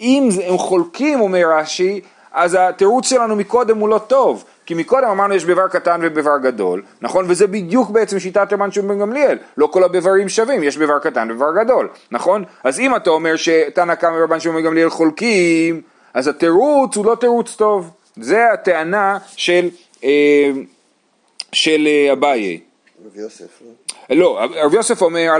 אם 0.00 0.28
הם 0.44 0.58
חולקים, 0.58 1.20
אומר 1.20 1.42
רש"י, 1.58 2.00
אז 2.38 2.56
התירוץ 2.60 3.08
שלנו 3.08 3.36
מקודם 3.36 3.78
הוא 3.78 3.88
לא 3.88 3.98
טוב, 3.98 4.44
כי 4.66 4.74
מקודם 4.74 5.08
אמרנו 5.08 5.34
יש 5.34 5.44
בבר 5.44 5.68
קטן 5.68 6.00
ובבר 6.02 6.38
גדול, 6.42 6.82
נכון? 7.02 7.24
וזה 7.28 7.46
בדיוק 7.46 7.90
בעצם 7.90 8.18
שיטת 8.18 8.52
רבן 8.52 8.70
שמעון 8.70 8.88
בן 8.88 8.98
גמליאל, 8.98 9.38
לא 9.56 9.66
כל 9.66 9.84
הבברים 9.84 10.28
שווים, 10.28 10.62
יש 10.62 10.76
בבר 10.76 10.98
קטן 10.98 11.30
ובבר 11.30 11.64
גדול, 11.64 11.88
נכון? 12.10 12.44
אז 12.64 12.80
אם 12.80 12.96
אתה 12.96 13.10
אומר 13.10 13.36
שתנא 13.36 13.94
קמא 13.94 14.16
ורבן 14.16 14.40
שמעון 14.40 14.62
בן 14.62 14.66
גמליאל 14.66 14.90
חולקים, 14.90 15.80
אז 16.14 16.28
התירוץ 16.28 16.96
הוא 16.96 17.06
לא 17.06 17.14
תירוץ 17.14 17.56
טוב, 17.56 17.90
זה 18.16 18.52
הטענה 18.52 19.18
של, 19.36 19.68
אה, 20.04 20.50
של 21.52 21.86
אה, 21.86 22.12
אביי. 22.12 22.60
רב 23.06 23.16
יוסף, 23.16 23.62
לא? 24.10 24.16
לא, 24.16 24.40
רב 24.54 24.74
יוסף 24.74 25.02
אומר 25.02 25.30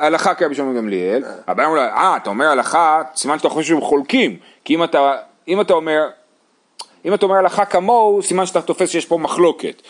הלכה 0.00 0.34
כרבי 0.34 0.54
שמעון 0.54 0.76
גמליאל, 0.76 1.24
אביי 1.48 1.66
אומר 1.66 1.78
אה, 1.78 2.16
אתה 2.16 2.30
אומר 2.30 2.46
הלכה, 2.46 3.02
סימן 3.16 3.38
שאתה 3.38 3.48
חושב 3.48 3.68
שהם 3.68 3.80
חולקים, 3.80 4.36
כי 4.64 4.74
אם 4.74 4.84
אתה, 4.84 5.16
אם 5.48 5.60
אתה 5.60 5.72
אומר 5.72 6.08
אם 7.04 7.14
אתה 7.14 7.26
אומר 7.26 7.36
הלכה 7.36 7.64
כמוהו, 7.64 8.22
סימן 8.22 8.46
שאתה 8.46 8.62
תופס 8.62 8.90
שיש 8.90 9.06
פה 9.06 9.18
מחלוקת. 9.18 9.82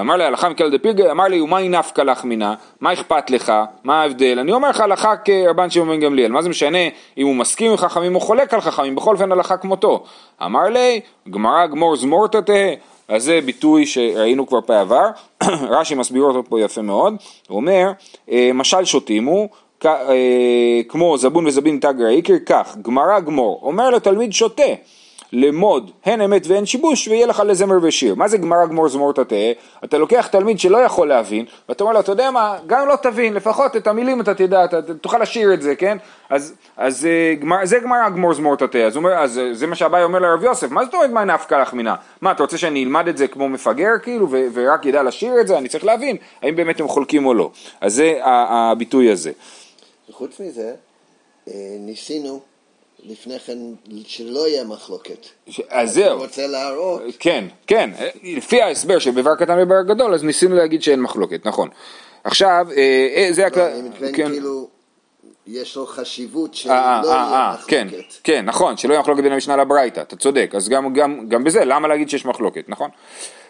אמר 0.00 0.16
לי 0.16 0.24
הלכה 0.24 0.48
מקל 0.48 0.70
דפירגל, 0.70 1.10
אמר 1.10 1.24
לי 1.24 1.40
ומאי 1.40 1.68
נפקא 1.68 2.02
לך 2.02 2.24
מינה, 2.24 2.54
מה 2.80 2.92
אכפת 2.92 3.30
לך, 3.30 3.52
מה 3.84 4.02
ההבדל? 4.02 4.38
אני 4.38 4.52
אומר 4.52 4.70
לך 4.70 4.80
הלכה 4.80 5.16
כרבן 5.16 5.70
שמעון 5.70 5.88
בן 5.88 6.00
גמליאל, 6.00 6.32
מה 6.32 6.42
זה 6.42 6.48
משנה 6.48 6.78
אם 7.18 7.26
הוא 7.26 7.34
מסכים 7.34 7.70
עם 7.70 7.76
חכמים 7.76 8.14
או 8.14 8.20
חולק 8.20 8.54
על 8.54 8.60
חכמים, 8.60 8.94
בכל 8.94 9.14
אופן 9.14 9.32
הלכה 9.32 9.56
כמותו. 9.56 10.04
אמר 10.42 10.64
לי, 10.64 11.00
גמרא 11.30 11.66
גמור 11.66 11.96
זמורתא 11.96 12.38
תהא, 12.38 12.74
אז 13.08 13.24
זה 13.24 13.40
ביטוי 13.44 13.86
שראינו 13.86 14.46
כבר 14.46 14.60
פעם 14.60 14.76
עבר, 14.76 15.06
רש"י 15.76 15.94
מסביר 15.94 16.22
אותו 16.22 16.42
פה 16.48 16.60
יפה 16.60 16.82
מאוד, 16.82 17.14
הוא 17.48 17.56
אומר, 17.56 17.90
אה, 18.30 18.50
משל 18.54 18.84
שותים 18.84 19.24
הוא, 19.24 19.48
אה, 19.86 20.80
כמו 20.88 21.18
זבון 21.18 21.46
וזבין 21.46 21.78
תגר 21.80 22.06
העיקר, 22.06 22.34
כך, 22.46 22.76
גמרא 22.82 23.20
גמור, 23.20 23.60
אומר 23.62 23.90
לתלמיד 23.90 24.32
שותה, 24.32 24.62
למוד 25.32 25.90
הן 26.04 26.20
אמת 26.20 26.46
והן 26.46 26.66
שיבוש 26.66 27.08
ויהיה 27.08 27.26
לך 27.26 27.42
לזמר 27.46 27.78
ושיר. 27.82 28.14
מה 28.14 28.28
זה 28.28 28.38
גמרא 28.38 28.66
גמור 28.66 28.88
זמור 28.88 29.12
תטעה? 29.12 29.52
אתה 29.84 29.98
לוקח 29.98 30.26
תלמיד 30.26 30.58
שלא 30.58 30.78
יכול 30.78 31.08
להבין 31.08 31.44
ואתה 31.68 31.84
אומר 31.84 31.94
לו 31.94 32.00
אתה 32.00 32.12
יודע 32.12 32.30
מה 32.30 32.58
גם 32.66 32.88
לא 32.88 32.96
תבין 32.96 33.34
לפחות 33.34 33.76
את 33.76 33.86
המילים 33.86 34.20
אתה 34.20 34.34
תדע 34.34 34.64
אתה 34.64 34.94
תוכל 34.94 35.18
לשיר 35.18 35.54
את 35.54 35.62
זה 35.62 35.76
כן 35.76 35.98
אז, 36.30 36.54
אז 36.76 37.06
אה, 37.06 37.34
גמר, 37.40 37.56
זה 37.64 37.78
גמרא 37.78 38.08
גמור 38.08 38.34
זמור 38.34 38.56
תטעה 38.56 38.86
אז, 38.86 38.96
אומר, 38.96 39.12
אז 39.12 39.38
אה, 39.38 39.54
זה 39.54 39.66
מה 39.66 39.74
שהבאי 39.74 40.02
אומר 40.02 40.18
לרב 40.18 40.44
יוסף 40.44 40.70
מה 40.70 40.84
זאת 40.84 40.94
אומרת 40.94 41.10
מה 41.10 41.24
נפקא 41.24 41.54
לך 41.54 41.74
מינה? 41.74 41.94
מה 42.20 42.30
אתה 42.30 42.42
רוצה 42.42 42.58
שאני 42.58 42.84
אלמד 42.84 43.08
את 43.08 43.16
זה 43.16 43.28
כמו 43.28 43.48
מפגר 43.48 43.92
כאילו 44.02 44.30
ו- 44.30 44.46
ורק 44.52 44.86
ידע 44.86 45.02
לשיר 45.02 45.40
את 45.40 45.46
זה? 45.46 45.58
אני 45.58 45.68
צריך 45.68 45.84
להבין 45.84 46.16
האם 46.42 46.56
באמת 46.56 46.80
הם 46.80 46.88
חולקים 46.88 47.26
או 47.26 47.34
לא 47.34 47.50
אז 47.80 47.94
זה 47.94 48.18
הביטוי 48.22 49.10
הזה 49.10 49.32
וחוץ 50.10 50.40
מזה, 50.40 50.74
אה, 51.48 51.54
ניסינו 51.78 52.40
לפני 53.04 53.38
כן 53.38 53.58
שלא 54.06 54.48
יהיה 54.48 54.64
מחלוקת. 54.64 55.26
ש- 55.48 55.60
אז 55.68 55.98
אני 55.98 56.04
זהו 56.06 56.18
רוצה 56.18 56.46
להראות, 56.46 57.02
כן, 57.18 57.44
כן, 57.66 57.90
לפי 58.22 58.62
ההסבר 58.62 58.98
של 58.98 59.10
בבר 59.10 59.34
קטן 59.34 59.58
ובר 59.62 59.82
גדול, 59.82 60.14
אז 60.14 60.24
ניסינו 60.24 60.56
להגיד 60.56 60.82
שאין 60.82 61.00
מחלוקת, 61.00 61.46
נכון. 61.46 61.68
עכשיו, 62.24 62.66
אה, 62.76 63.08
אה, 63.16 63.28
זה 63.32 63.42
לא, 63.42 63.46
הכלל, 63.46 63.62
אני 63.72 63.88
מתכוון 63.88 64.12
כן, 64.16 64.28
כאילו, 64.30 64.68
יש 65.46 65.76
לו 65.76 65.86
חשיבות 65.86 66.54
שלא 66.54 66.72
אה, 66.72 67.00
אה, 67.00 67.02
יהיה 67.04 67.16
אה, 67.16 67.56
כן, 67.66 67.86
מחלוקת. 67.86 68.12
כן, 68.24 68.44
נכון, 68.44 68.76
שלא 68.76 68.92
יהיה 68.92 69.00
מחלוקת 69.00 69.22
בין 69.22 69.32
המשנה 69.32 69.56
לברייתא, 69.56 70.00
אתה 70.00 70.16
צודק, 70.16 70.52
אז 70.56 70.68
גם, 70.68 70.92
גם, 70.92 71.28
גם 71.28 71.44
בזה, 71.44 71.64
למה 71.64 71.88
להגיד 71.88 72.10
שיש 72.10 72.24
מחלוקת, 72.26 72.64
נכון? 72.68 72.90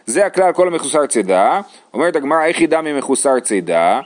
זה 0.07 0.27
הכלל, 0.27 0.53
כל 0.53 0.69
המחוסר 0.69 1.07
צידה, 1.07 1.61
אומרת 1.95 2.17
הגמרא, 2.17 2.45
איך 2.45 2.61
ידע 2.61 2.81
ממחוסר 2.81 3.41
צידה, 3.41 4.01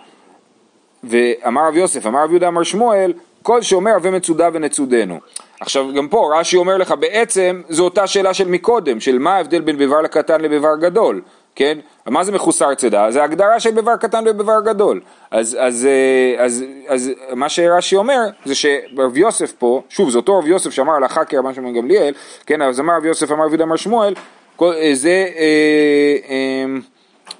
ואמר 1.04 1.68
רב 1.68 1.76
יוסף, 1.76 2.06
אמר 2.06 2.24
רב 2.24 2.30
יהודה, 2.30 2.48
אמר 2.48 2.62
שמואל, 2.62 3.12
כל 3.44 3.62
שאומר 3.62 3.90
הווה 3.90 4.10
מצודה 4.10 4.48
ונצודנו. 4.52 5.20
עכשיו 5.60 5.86
גם 5.94 6.08
פה 6.08 6.30
רש"י 6.38 6.56
אומר 6.56 6.76
לך 6.76 6.94
בעצם 7.00 7.62
זו 7.68 7.84
אותה 7.84 8.06
שאלה 8.06 8.34
של 8.34 8.48
מקודם, 8.48 9.00
של 9.00 9.18
מה 9.18 9.34
ההבדל 9.36 9.60
בין 9.60 9.78
בבר 9.78 10.00
לקטן 10.00 10.40
לבבר 10.40 10.76
גדול, 10.80 11.20
כן? 11.54 11.78
מה 12.06 12.24
זה 12.24 12.32
מחוסר 12.32 12.74
צידה? 12.74 13.10
זה 13.10 13.24
הגדרה 13.24 13.60
של 13.60 13.70
בבר 13.70 13.96
קטן 13.96 14.24
ובבר 14.26 14.60
גדול. 14.64 15.00
אז, 15.30 15.56
אז, 15.60 15.86
אה, 15.86 16.44
אז, 16.44 16.64
אז 16.88 17.10
מה 17.32 17.48
שרש"י 17.48 17.96
אומר 17.96 18.20
זה 18.44 18.54
שרב 18.54 19.16
יוסף 19.16 19.52
פה, 19.52 19.82
שוב 19.88 20.10
זה 20.10 20.18
אותו 20.18 20.38
רב 20.38 20.46
יוסף 20.46 20.70
שאמר 20.70 20.92
הלכה 20.92 21.24
כרבן 21.24 21.54
שמעון 21.54 21.74
גמליאל, 21.74 22.14
כן, 22.46 22.62
אז 22.62 22.80
אמר 22.80 22.96
רב 22.96 23.04
יוסף 23.04 23.32
אמר 23.32 23.44
רב 23.44 23.50
יהודה 23.50 23.64
אמר 23.64 23.76
שמואל, 23.76 24.14
כל, 24.56 24.72
אה, 24.72 24.90
זה 24.94 25.26
אה, 25.36 26.16
אה, 26.28 26.64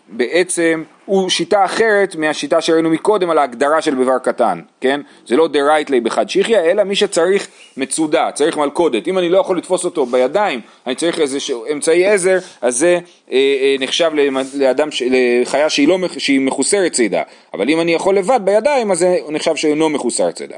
בעצם 0.08 0.82
הוא 1.04 1.30
שיטה 1.30 1.64
אחרת 1.64 2.16
מהשיטה 2.16 2.61
שראינו 2.61 2.90
מקודם 2.90 3.30
על 3.30 3.38
ההגדרה 3.38 3.82
של 3.82 3.94
בבר 3.94 4.18
קטן, 4.18 4.61
כן? 4.80 5.00
זה 5.26 5.37
לא 5.37 5.49
דרייטלי 5.49 6.00
בחד 6.00 6.28
שיחיה, 6.28 6.64
אלא 6.64 6.84
מי 6.84 6.96
שצריך 6.96 7.49
מצודה, 7.76 8.30
צריך 8.34 8.56
מלכודת. 8.56 9.08
אם 9.08 9.18
אני 9.18 9.28
לא 9.28 9.38
יכול 9.38 9.58
לתפוס 9.58 9.84
אותו 9.84 10.06
בידיים, 10.06 10.61
אני 10.87 10.94
צריך 10.94 11.20
איזה 11.20 11.38
אמצעי 11.73 12.06
עזר, 12.06 12.38
אז 12.61 12.76
זה 12.78 12.99
אה, 13.32 13.37
אה, 13.37 13.76
נחשב 13.80 14.11
לאדם, 14.54 14.90
ש- 14.90 15.02
לחיה 15.11 15.70
שהיא, 15.70 15.88
לא, 15.88 15.99
שהיא 16.18 16.40
מחוסרת 16.40 16.92
צידה. 16.92 17.23
אבל 17.54 17.70
אם 17.70 17.80
אני 17.80 17.94
יכול 17.94 18.16
לבד 18.16 18.40
בידיים, 18.44 18.90
אז 18.90 18.99
זה 18.99 19.16
נחשב 19.28 19.56
שאינו 19.56 19.88
מחוסר 19.88 20.30
צידה. 20.30 20.56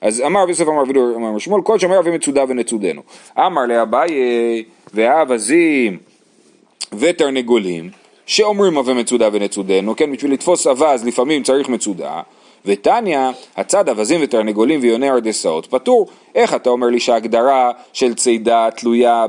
אז 0.00 0.20
אמר 0.26 0.48
יוסף 0.48 0.68
אמר 0.68 0.84
דור 0.92 1.12
אמר 1.16 1.38
שמואל, 1.38 1.62
כל 1.62 1.78
שומר 1.78 1.98
אבי 1.98 2.10
מצודה 2.10 2.44
ונצודנו. 2.48 3.02
אמר 3.38 3.66
לאביי 3.66 4.10
והאווזים 4.94 5.98
ותרנגולים, 6.98 7.90
שאומרים 8.30 8.76
הווה 8.76 8.94
מצודה 8.94 9.28
ונצודנו, 9.32 9.96
כן, 9.96 10.12
בשביל 10.12 10.32
לתפוס 10.32 10.66
אווז 10.66 11.04
לפעמים 11.04 11.42
צריך 11.42 11.68
מצודה, 11.68 12.20
ותניא, 12.66 13.30
הצד 13.56 13.88
אווזים 13.88 14.20
ותרנגולים 14.22 14.80
ויוני 14.82 15.10
ארדסאות 15.10 15.66
פטור. 15.66 16.06
איך 16.34 16.54
אתה 16.54 16.70
אומר 16.70 16.86
לי 16.86 17.00
שההגדרה 17.00 17.70
של 17.92 18.14
צידה 18.14 18.68
תלויה 18.76 19.26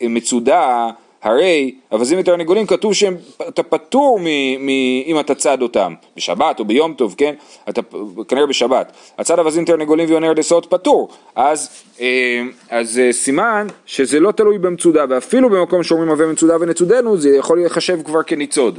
במצודה, 0.00 0.90
הרי 1.22 1.74
אווזים 1.92 2.18
ותרנגולים 2.18 2.66
כתוב 2.66 2.94
שאתה 2.94 3.62
פטור 3.62 4.18
מ, 4.20 4.24
מ, 4.66 4.68
אם 5.06 5.20
אתה 5.20 5.34
צד 5.34 5.62
אותם, 5.62 5.94
בשבת 6.16 6.60
או 6.60 6.64
ביום 6.64 6.94
טוב, 6.94 7.14
כן? 7.18 7.34
אתה 7.68 7.80
כנראה 8.28 8.46
בשבת. 8.46 8.92
הצד 9.18 9.38
אווזים 9.38 9.62
ותרנגולים 9.62 10.08
ויוני 10.08 10.28
ארדסאות 10.28 10.66
פטור. 10.66 11.08
אז, 11.34 11.68
אה, 12.00 12.42
אז 12.70 12.98
אה, 12.98 13.12
סימן 13.12 13.66
שזה 13.86 14.20
לא 14.20 14.32
תלוי 14.32 14.58
במצודה, 14.58 15.04
ואפילו 15.08 15.50
במקום 15.50 15.82
שאומרים 15.82 16.10
הווה 16.10 16.26
מצודה 16.26 16.56
ונצודנו, 16.60 17.16
זה 17.16 17.36
יכול 17.36 17.58
להיחשב 17.58 18.02
כבר 18.02 18.22
כניצוד. 18.22 18.78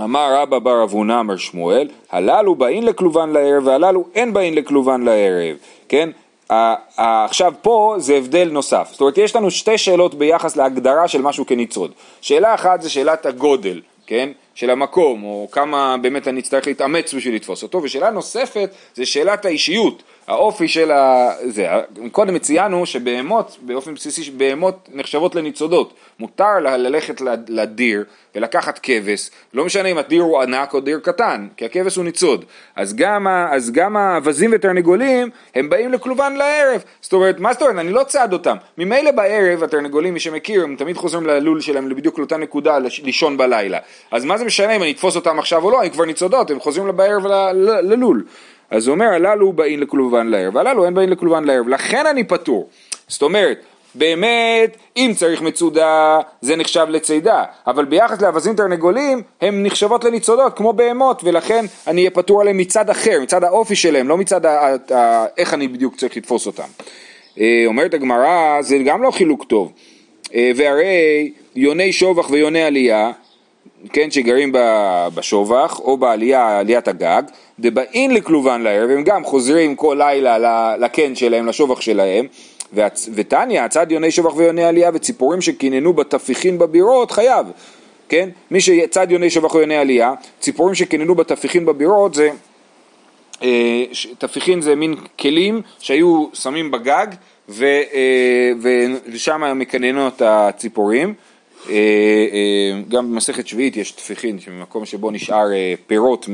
אמר 0.00 0.34
רבא 0.34 0.58
בר 0.58 0.82
אבונה 0.82 1.20
אמר 1.20 1.36
שמואל, 1.36 1.88
הללו 2.10 2.54
באין 2.54 2.84
לכלובן 2.84 3.30
לערב 3.30 3.66
והללו 3.66 4.04
אין 4.14 4.32
באין 4.32 4.54
לכלובן 4.54 5.02
לערב, 5.02 5.56
כן? 5.88 6.10
עכשיו 6.96 7.52
פה 7.62 7.94
זה 7.98 8.14
הבדל 8.14 8.48
נוסף, 8.52 8.88
זאת 8.90 9.00
אומרת 9.00 9.18
יש 9.18 9.36
לנו 9.36 9.50
שתי 9.50 9.78
שאלות 9.78 10.14
ביחס 10.14 10.56
להגדרה 10.56 11.08
של 11.08 11.22
משהו 11.22 11.46
כניצוד. 11.46 11.92
שאלה 12.20 12.54
אחת 12.54 12.82
זה 12.82 12.90
שאלת 12.90 13.26
הגודל, 13.26 13.80
כן? 14.06 14.28
של 14.54 14.70
המקום, 14.70 15.24
או 15.24 15.48
כמה 15.52 15.96
באמת 16.02 16.28
אני 16.28 16.40
אצטרך 16.40 16.66
להתאמץ 16.66 17.14
בשביל 17.14 17.34
לתפוס 17.34 17.62
אותו, 17.62 17.80
ושאלה 17.82 18.10
נוספת 18.10 18.70
זה 18.94 19.06
שאלת 19.06 19.44
האישיות, 19.44 20.02
האופי 20.28 20.68
של 20.68 20.90
ה... 20.90 21.30
זה, 21.46 21.68
קודם 22.12 22.38
ציינו 22.38 22.86
שבהמות, 22.86 23.56
באופן 23.62 23.94
בסיסי, 23.94 24.30
בהמות 24.30 24.88
נחשבות 24.94 25.34
לניצודות. 25.34 25.94
מותר 26.18 26.58
לה 26.58 26.76
ללכת 26.76 27.20
לד- 27.20 27.48
לדיר 27.50 28.04
ולקחת 28.34 28.80
כבש, 28.82 29.30
לא 29.54 29.64
משנה 29.64 29.88
אם 29.88 29.98
הדיר 29.98 30.22
הוא 30.22 30.42
ענק 30.42 30.74
או 30.74 30.80
דיר 30.80 30.98
קטן, 31.02 31.46
כי 31.56 31.64
הכבש 31.64 31.96
הוא 31.96 32.04
ניצוד. 32.04 32.44
אז 32.76 32.96
גם, 32.96 33.26
ה- 33.26 33.48
אז 33.54 33.70
גם 33.70 33.96
האווזים 33.96 34.50
ותרנגולים, 34.54 35.30
הם 35.54 35.70
באים 35.70 35.92
לכלובן 35.92 36.32
לערב. 36.36 36.82
זאת 37.00 37.12
אומרת, 37.12 37.40
מה 37.40 37.52
זאת 37.52 37.62
אומרת? 37.62 37.76
אני 37.78 37.92
לא 37.92 38.04
צעד 38.04 38.32
אותם. 38.32 38.56
ממילא 38.78 39.10
בערב, 39.10 39.62
התרנגולים, 39.62 40.14
מי 40.14 40.20
שמכיר, 40.20 40.64
הם 40.64 40.76
תמיד 40.78 40.96
חוזרים 40.96 41.26
ללול 41.26 41.60
שלהם 41.60 41.88
בדיוק 41.88 42.18
לאותה 42.18 42.36
נקודה, 42.36 42.78
לש- 42.78 43.00
לישון 43.04 43.36
בלילה. 43.36 43.78
אז 44.10 44.24
מה 44.24 44.38
זה 44.38 44.44
משנה 44.44 44.76
אם 44.76 44.82
אני 44.82 44.90
אתפוס 44.90 45.16
אותם 45.16 45.38
עכשיו 45.38 45.64
או 45.64 45.70
לא, 45.70 45.82
הם 45.82 45.88
כבר 45.90 46.04
ניצודות, 46.04 46.50
הם 46.50 46.60
חוזרים 46.60 46.96
בערב 46.96 47.26
ל- 47.26 47.50
ל- 47.52 47.80
ללול. 47.92 48.24
אז 48.70 48.86
הוא 48.86 48.94
אומר, 48.94 49.06
הללו 49.06 49.52
באים 49.52 49.80
לכלובן 49.80 50.26
לערב, 50.26 50.56
והללו 50.56 50.84
אין 50.84 50.94
באים 50.94 51.08
לכלובן 51.08 51.44
לערב, 51.44 51.68
לכן 51.68 52.06
אני 52.06 52.24
פטור. 52.24 52.68
זאת 53.08 53.22
אומרת, 53.22 53.58
באמת, 53.94 54.76
אם 54.96 55.12
צריך 55.16 55.42
מצודה, 55.42 56.18
זה 56.40 56.56
נחשב 56.56 56.86
לצידה, 56.88 57.44
אבל 57.66 57.84
ביחס 57.84 58.22
לאווזים 58.22 58.54
תרנגולים, 58.56 59.22
הן 59.40 59.62
נחשבות 59.66 60.04
לניצודות, 60.04 60.56
כמו 60.56 60.72
בהמות, 60.72 61.20
ולכן 61.24 61.64
אני 61.86 62.00
אהיה 62.00 62.10
פטור 62.10 62.40
עליהן 62.40 62.60
מצד 62.60 62.90
אחר, 62.90 63.18
מצד 63.22 63.44
האופי 63.44 63.76
שלהם, 63.76 64.08
לא 64.08 64.16
מצד 64.16 64.46
ה- 64.46 64.60
ה- 64.60 64.94
ה- 64.94 65.26
איך 65.38 65.54
אני 65.54 65.68
בדיוק 65.68 65.96
צריך 65.96 66.16
לתפוס 66.16 66.46
אותם. 66.46 66.68
אה, 67.40 67.62
אומרת 67.66 67.94
הגמרא, 67.94 68.62
זה 68.62 68.78
גם 68.78 69.02
לא 69.02 69.10
חילוק 69.10 69.44
טוב. 69.44 69.72
אה, 70.34 70.50
והרי 70.56 71.32
יוני 71.56 71.92
שובח 71.92 72.30
ויוני 72.30 72.62
עלייה, 72.62 73.10
כן, 73.92 74.10
שגרים 74.10 74.52
בשובח 75.14 75.80
או 75.80 75.96
בעלייה, 75.96 76.58
עליית 76.58 76.88
הגג, 76.88 77.22
דבאין 77.60 78.14
לכלובן 78.14 78.62
לערב, 78.62 78.90
הם 78.90 79.04
גם 79.04 79.24
חוזרים 79.24 79.76
כל 79.76 79.96
לילה 79.98 80.76
לקן 80.76 81.14
שלהם, 81.14 81.46
לשובח 81.46 81.80
שלהם, 81.80 82.26
ותניא, 83.14 83.62
הצד 83.62 83.92
יוני 83.92 84.10
שובח 84.10 84.36
ויוני 84.36 84.64
עלייה 84.64 84.90
וציפורים 84.94 85.40
שקיננו 85.40 85.92
בתפיחין 85.92 86.58
בבירות, 86.58 87.10
חייב, 87.10 87.46
כן? 88.08 88.28
מי 88.50 88.60
שצד 88.60 89.10
יוני 89.10 89.30
שובח 89.30 89.54
ויוני 89.54 89.76
עלייה, 89.76 90.14
ציפורים 90.40 90.74
שקיננו 90.74 91.14
בתפיחין 91.14 91.66
בבירות 91.66 92.14
זה, 92.14 92.30
אה, 93.42 93.84
תפיחין 94.18 94.60
זה 94.60 94.74
מין 94.74 94.94
כלים 95.18 95.62
שהיו 95.78 96.26
שמים 96.34 96.70
בגג 96.70 97.06
ו, 97.48 97.64
אה, 97.64 98.52
ושם 99.12 99.58
מקננות 99.58 100.22
הציפורים. 100.24 101.14
אה, 101.70 101.74
גם 102.88 103.12
במסכת 103.12 103.46
שביעית 103.46 103.76
יש 103.76 103.90
תפיחין, 103.90 104.40
שמקום 104.40 104.84
שבו 104.84 105.10
נשאר 105.10 105.46
פירות 105.86 106.28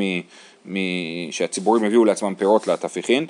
שהציבורים 1.31 1.85
הביאו 1.85 2.05
לעצמם 2.05 2.35
פירות 2.35 2.67
לתפיחין. 2.67 3.27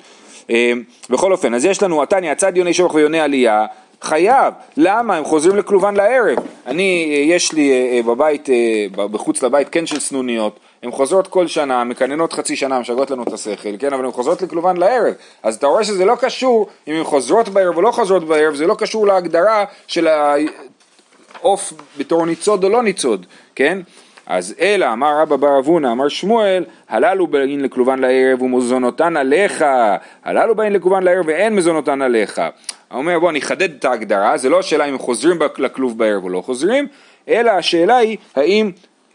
אה, 0.49 0.73
בכל 1.09 1.31
אופן, 1.31 1.53
אז 1.53 1.65
יש 1.65 1.83
לנו 1.83 2.03
התניא, 2.03 2.31
הצד 2.31 2.57
יוני 2.57 2.73
שבח 2.73 2.93
ויוני 2.93 3.19
עלייה, 3.19 3.65
חייב, 4.01 4.53
למה? 4.77 5.17
הם 5.17 5.25
חוזרים 5.25 5.55
לכלובן 5.55 5.95
לערב. 5.95 6.37
אני, 6.65 7.13
אה, 7.15 7.35
יש 7.35 7.53
לי 7.53 7.71
אה, 7.71 8.03
בבית, 8.03 8.49
בחוץ 8.95 9.43
לבית 9.43 9.69
קן 9.69 9.85
של 9.85 9.99
סנוניות, 9.99 10.59
הן 10.83 10.91
חוזרות 10.91 11.27
כל 11.27 11.47
שנה, 11.47 11.83
מקננות 11.83 12.33
חצי 12.33 12.55
שנה, 12.55 12.79
משגעות 12.79 13.11
לנו 13.11 13.23
את 13.23 13.33
השכל, 13.33 13.77
כן, 13.79 13.93
אבל 13.93 14.05
הן 14.05 14.11
חוזרות 14.11 14.41
לכלובן 14.41 14.77
לערב. 14.77 15.13
אז 15.43 15.55
אתה 15.55 15.67
רואה 15.67 15.83
שזה 15.83 16.05
לא 16.05 16.15
קשור, 16.15 16.69
אם 16.87 16.93
הן 16.93 17.03
חוזרות 17.03 17.49
בערב 17.49 17.77
או 17.77 17.81
לא 17.81 17.91
חוזרות 17.91 18.23
בערב, 18.23 18.55
זה 18.55 18.67
לא 18.67 18.75
קשור 18.75 19.07
להגדרה 19.07 19.65
של 19.87 20.07
העוף 20.07 21.73
בתור 21.97 22.25
ניצוד 22.25 22.63
או 22.63 22.69
לא 22.69 22.83
ניצוד, 22.83 23.25
כן? 23.55 23.79
אז 24.27 24.55
אלא 24.59 24.93
אמר 24.93 25.19
רבא 25.21 25.35
בר 25.35 25.59
אבונה, 25.59 25.91
אמר 25.91 26.07
שמואל, 26.07 26.63
הללו 26.89 27.27
באים 27.27 27.59
לכלובן 27.59 27.99
לערב 27.99 28.41
ומזונותן 28.41 29.17
עליך, 29.17 29.65
הללו 30.23 30.55
באים 30.55 30.73
לכלובן 30.73 31.03
לערב 31.03 31.27
ואין 31.27 31.55
מזונותן 31.55 32.01
עליך. 32.01 32.41
הוא 32.91 32.97
אומר 32.97 33.19
בוא 33.19 33.29
אני 33.29 33.39
אחדד 33.39 33.73
את 33.73 33.85
ההגדרה, 33.85 34.37
זה 34.37 34.49
לא 34.49 34.59
השאלה 34.59 34.85
אם 34.85 34.97
חוזרים 34.97 35.39
לכלוב 35.57 35.97
בערב 35.97 36.23
או 36.23 36.29
לא 36.29 36.41
חוזרים, 36.41 36.87
אלא 37.29 37.51
השאלה 37.51 37.97
היא 37.97 38.17
האם 38.35 38.71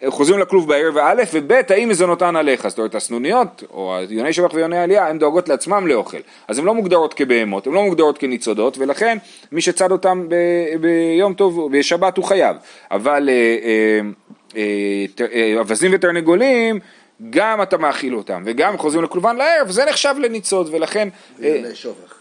חוזרים 0.08 0.40
לכלוב 0.40 0.68
בערב 0.68 0.96
א' 0.98 1.22
וב' 1.32 1.52
האם 1.68 1.88
מזונותן 1.88 2.36
עליך, 2.36 2.68
זאת 2.68 2.78
אומרת 2.78 2.94
הסנוניות 2.94 3.62
או 3.74 3.96
יוני 4.08 4.32
שבח 4.32 4.54
ויוני 4.54 4.78
עלייה 4.78 5.08
הן 5.08 5.18
דואגות 5.18 5.48
לעצמם 5.48 5.86
לאוכל, 5.86 6.18
אז 6.48 6.58
הן 6.58 6.64
לא 6.64 6.74
מוגדרות 6.74 7.14
כבהמות, 7.14 7.66
הן 7.66 7.72
לא 7.72 7.82
מוגדרות 7.82 8.18
כניצודות 8.18 8.78
ולכן 8.78 9.18
מי 9.52 9.60
שצד 9.60 9.92
אותם 9.92 10.26
ב, 10.28 10.34
ביום 10.80 11.34
טוב, 11.34 11.68
בשבת 11.72 12.16
הוא 12.16 12.24
חייב, 12.24 12.56
אבל 12.90 13.28
אווזים 15.56 15.90
ותרנגולים 15.94 16.78
גם 17.30 17.62
אתה 17.62 17.78
מאכיל 17.78 18.14
אותם 18.14 18.42
וגם 18.46 18.78
חוזרים 18.78 19.04
לכלובן 19.04 19.36
לערב 19.36 19.70
זה 19.70 19.84
נחשב 19.84 20.14
לניצוד 20.18 20.68
ולכן 20.74 21.08
ויוני 21.38 21.74
שובח. 21.74 22.14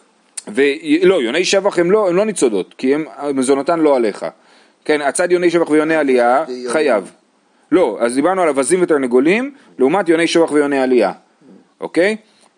ולא, 0.47 1.21
יוני 1.21 1.45
שבח 1.45 1.79
הם 1.79 1.91
לא, 1.91 2.09
הם 2.09 2.15
לא 2.15 2.25
ניצודות, 2.25 2.75
כי 2.77 2.95
הם, 2.95 3.05
מזונותן 3.33 3.79
לא 3.79 3.95
עליך. 3.95 4.25
כן, 4.85 5.01
הצד 5.01 5.31
יוני 5.31 5.49
שבח 5.49 5.69
ויוני 5.69 5.95
עלייה. 5.95 6.45
חייב. 6.67 7.11
לא, 7.71 7.97
אז 7.99 8.15
דיברנו 8.15 8.41
על 8.41 8.49
אווזים 8.49 8.81
ותרנגולים, 8.81 9.51
לעומת 9.79 10.09
יוני 10.09 10.27
שבח 10.27 10.51
ויוני 10.51 10.79
עלייה, 10.79 11.11
אוקיי? 11.81 12.15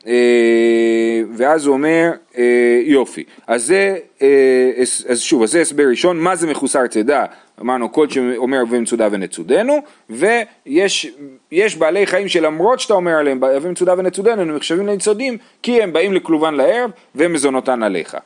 אה, 0.07 1.21
ואז 1.33 1.65
הוא 1.65 1.73
אומר, 1.73 2.11
אה, 2.37 2.81
יופי, 2.83 3.23
אז 3.47 3.65
זה, 3.65 3.97
אה, 4.21 4.71
אז 5.09 5.19
שוב, 5.19 5.43
אז 5.43 5.51
זה 5.51 5.61
הסבר 5.61 5.83
ראשון, 5.89 6.19
מה 6.19 6.35
זה 6.35 6.47
מחוסר 6.47 6.87
צידה? 6.87 7.25
אמרנו 7.61 7.91
כל 7.91 8.09
שאומר 8.09 8.63
ומצודה 8.69 9.07
ונצודנו, 9.11 9.77
ויש 10.09 11.11
יש 11.51 11.75
בעלי 11.75 12.05
חיים 12.05 12.27
שלמרות 12.27 12.79
שאתה 12.79 12.93
אומר 12.93 13.11
עליהם 13.11 13.39
ומצודה 13.61 13.93
ונצודנו, 13.97 14.41
הם 14.41 14.55
נחשבים 14.55 14.87
לניצודים, 14.87 15.37
כי 15.63 15.81
הם 15.83 15.93
באים 15.93 16.13
לכלובן 16.13 16.53
לערב 16.53 16.91
ומזונותן 17.15 17.83
עליך. 17.83 18.17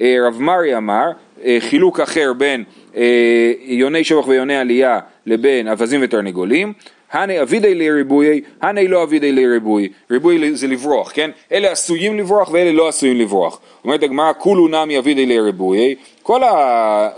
אה, 0.00 0.16
רב 0.26 0.40
מרי 0.40 0.76
אמר, 0.76 1.10
אה, 1.44 1.56
חילוק 1.60 2.00
אחר 2.00 2.32
בין 2.32 2.64
אה, 2.96 3.52
יוני 3.64 4.04
שבח 4.04 4.28
ויוני 4.28 4.56
עלייה 4.56 5.00
לבין 5.26 5.68
אווזים 5.68 6.00
ותרנגולים, 6.02 6.72
הנה 7.12 7.42
אבידי 7.42 7.74
לריבויי, 7.74 8.40
הנה 8.62 8.82
לא 8.82 9.02
אבידי 9.02 9.32
לריבוי, 9.32 9.88
ריבוי 10.10 10.54
זה 10.54 10.66
לברוח, 10.66 11.12
כן? 11.14 11.30
אלה 11.52 11.70
עשויים 11.70 12.18
לברוח 12.18 12.50
ואלה 12.52 12.72
לא 12.72 12.88
עשויים 12.88 13.16
לברוח. 13.16 13.60
אומרת 13.84 14.02
הגמרא, 14.02 14.32
כולו 14.38 14.68
נמי 14.68 14.98
אבידי 14.98 15.26
לריבויי, 15.26 15.94
כל 16.22 16.42
ה... 16.42 17.08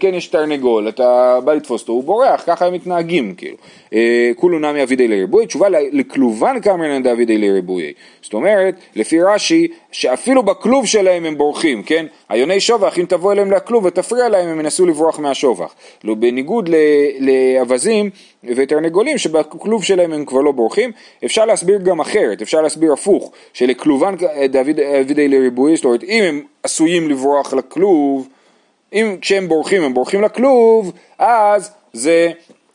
כן, 0.00 0.14
יש 0.14 0.26
תרנגול, 0.26 0.88
אתה 0.88 1.38
בא 1.44 1.54
לתפוס 1.54 1.82
אותו, 1.82 1.92
הוא 1.92 2.04
בורח, 2.04 2.42
ככה 2.46 2.66
הם 2.66 2.72
מתנהגים, 2.74 3.34
כאילו. 3.34 3.56
אה, 3.94 4.30
כולו 4.36 4.58
נמי 4.58 4.82
אבידי 4.82 5.08
לריבוי, 5.08 5.46
תשובה 5.46 5.66
לכלובן 5.92 6.60
קמרנן 6.60 7.02
דאבידי 7.02 7.38
לריבויי. 7.38 7.92
זאת 8.22 8.34
אומרת, 8.34 8.74
לפי 8.96 9.22
רש"י, 9.22 9.68
שאפילו 9.92 10.42
בכלוב 10.42 10.86
שלהם 10.86 11.24
הם 11.24 11.38
בורחים, 11.38 11.82
כן? 11.82 12.06
היוני 12.28 12.60
שובח, 12.60 12.98
אם 12.98 13.04
תבוא 13.08 13.32
אליהם 13.32 13.50
לכלוב 13.50 13.84
ותפריע 13.84 14.28
להם, 14.28 14.48
הם 14.48 14.60
ינסו 14.60 14.86
לברוח 14.86 15.18
מהשובח. 15.18 15.74
לא, 16.04 16.14
בניגוד 16.14 16.70
לאווזים 17.20 18.10
ותרנגולים, 18.44 19.18
שבכלוב 19.18 19.84
שלהם 19.84 20.12
הם 20.12 20.24
כבר 20.24 20.40
לא 20.40 20.52
בורחים, 20.52 20.92
אפשר 21.24 21.44
להסביר 21.44 21.78
גם 21.78 22.00
אחרת, 22.00 22.42
אפשר 22.42 22.60
להסביר 22.60 22.92
הפוך, 22.92 23.32
שלכלובן 23.52 24.14
דוד- 24.48 24.80
אבידי 25.00 25.28
לריבוי, 25.28 25.76
זאת 25.76 25.84
אומרת, 25.84 26.04
אם 26.04 26.22
הם 26.22 26.42
עשויים 26.62 27.08
לברוח 27.10 27.54
לכלוב, 27.54 28.28
אם 28.92 29.16
כשהם 29.20 29.48
בורחים 29.48 29.82
הם 29.82 29.94
בורחים 29.94 30.22
לכלוב, 30.22 30.92
אז 31.18 31.70
זה 31.92 32.30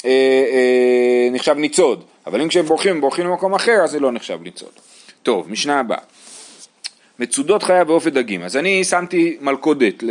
אה, 0.06 0.10
אה, 0.52 1.30
נחשב 1.32 1.56
ניצוד, 1.58 2.04
אבל 2.28 2.42
אם 2.42 2.48
כשהם 2.48 2.66
בורחים 2.66 2.92
הם 2.92 3.02
בורחים 3.02 3.26
למקום 3.26 3.54
אחר, 3.54 3.82
אז 3.84 3.92
זה 3.92 4.00
לא 4.00 4.12
נחשב 4.12 4.40
ניצוד. 4.42 4.70
טוב, 5.24 5.52
משנה 5.52 5.80
הבאה. 5.80 5.98
מצודות 7.20 7.64
חיה 7.64 7.84
ועוף 7.88 8.04
ודגים. 8.06 8.42
אז 8.42 8.58
אני 8.58 8.84
שמתי 8.84 9.38
מלכודת 9.42 10.04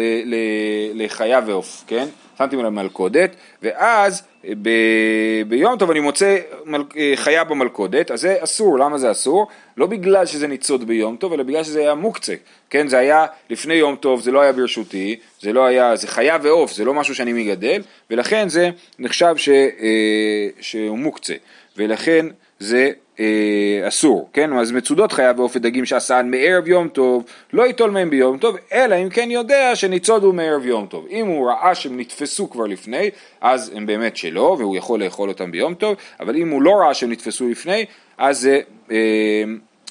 לחיה 0.95 1.41
ועוף, 1.47 1.85
כן? 1.87 2.09
שמתי 2.39 2.57
מלכודת, 2.57 3.31
ואז 3.63 4.23
ב- 4.63 5.43
ביום 5.49 5.79
טוב 5.79 5.91
אני 5.91 6.01
מוצא 6.01 6.39
מל- 6.65 6.85
אה, 6.97 7.13
חיה 7.17 7.45
במלכודת, 7.45 8.11
אז 8.11 8.21
זה 8.21 8.37
אסור, 8.41 8.79
למה 8.79 8.99
זה 8.99 9.11
אסור? 9.11 9.47
לא 9.77 9.87
בגלל 9.87 10.27
שזה 10.27 10.47
ניצוד 10.47 10.87
ביום 10.87 11.17
טוב, 11.17 11.33
אלא 11.33 11.43
בגלל 11.43 11.65
שזה 11.65 11.81
היה 11.81 11.95
מוקצה, 11.95 12.35
כן? 12.71 12.89
זה 12.89 12.99
היה 12.99 13.27
לפני 13.51 13.75
יום 13.75 13.97
טוב, 13.97 14.21
זה 14.21 14.31
לא 14.31 14.41
היה 14.41 14.53
ברשותי, 14.53 15.17
זה 15.41 15.53
לא 15.53 15.65
היה, 15.65 15.97
זה 15.97 16.09
חיה 16.09 16.39
ועוף, 16.43 16.73
זה 16.73 16.85
לא 16.85 16.95
משהו 16.95 17.15
שאני 17.15 17.33
מגדל, 17.33 17.83
ולכן 18.11 18.49
זה 18.49 18.71
נחשב 18.99 19.35
ש, 19.37 19.49
אה, 19.49 20.49
שהוא 20.61 20.99
מוקצה, 20.99 21.35
ולכן 21.77 22.27
זה 22.63 22.91
אה, 23.21 23.89
אסור, 23.89 24.29
כן? 24.33 24.53
אז 24.53 24.73
מצודות 24.73 25.13
חיה 25.13 25.33
ועוף 25.37 25.57
ודגים 25.57 25.85
שעשן 25.85 26.29
מערב 26.31 26.69
יום 26.69 26.89
טוב, 26.89 27.25
לא 27.53 27.67
ייטול 27.67 27.91
מהם 27.91 28.11
ביום 28.11 28.39
טוב, 28.39 28.57
אלא 28.73 28.95
אם 28.95 29.09
כן 29.09 29.31
יודע 29.31 29.77
שניצודו 29.77 30.33
מערב 30.33 30.67
יום 30.67 30.87
טוב. 30.87 31.07
אם 31.11 31.27
הוא 31.27 31.51
ראה 31.51 31.75
שהם 31.75 32.01
נתפסו 32.01 32.51
כבר 32.51 32.67
לפני, 32.67 33.11
אז 33.41 33.73
הם 33.75 33.87
באמת 33.87 34.17
שלו, 34.17 34.57
והוא 34.59 34.77
יכול 34.77 35.05
לאכול 35.05 35.29
אותם 35.29 35.51
ביום 35.51 35.75
טוב, 35.75 35.97
אבל 36.21 36.37
אם 36.37 36.51
הוא 36.51 36.63
לא 36.63 36.71
ראה 36.71 36.95
שהם 36.95 37.13
נתפסו 37.13 37.49
לפני, 37.49 37.85
אז 38.19 38.41
זה 38.41 38.61
אה, 38.91 38.97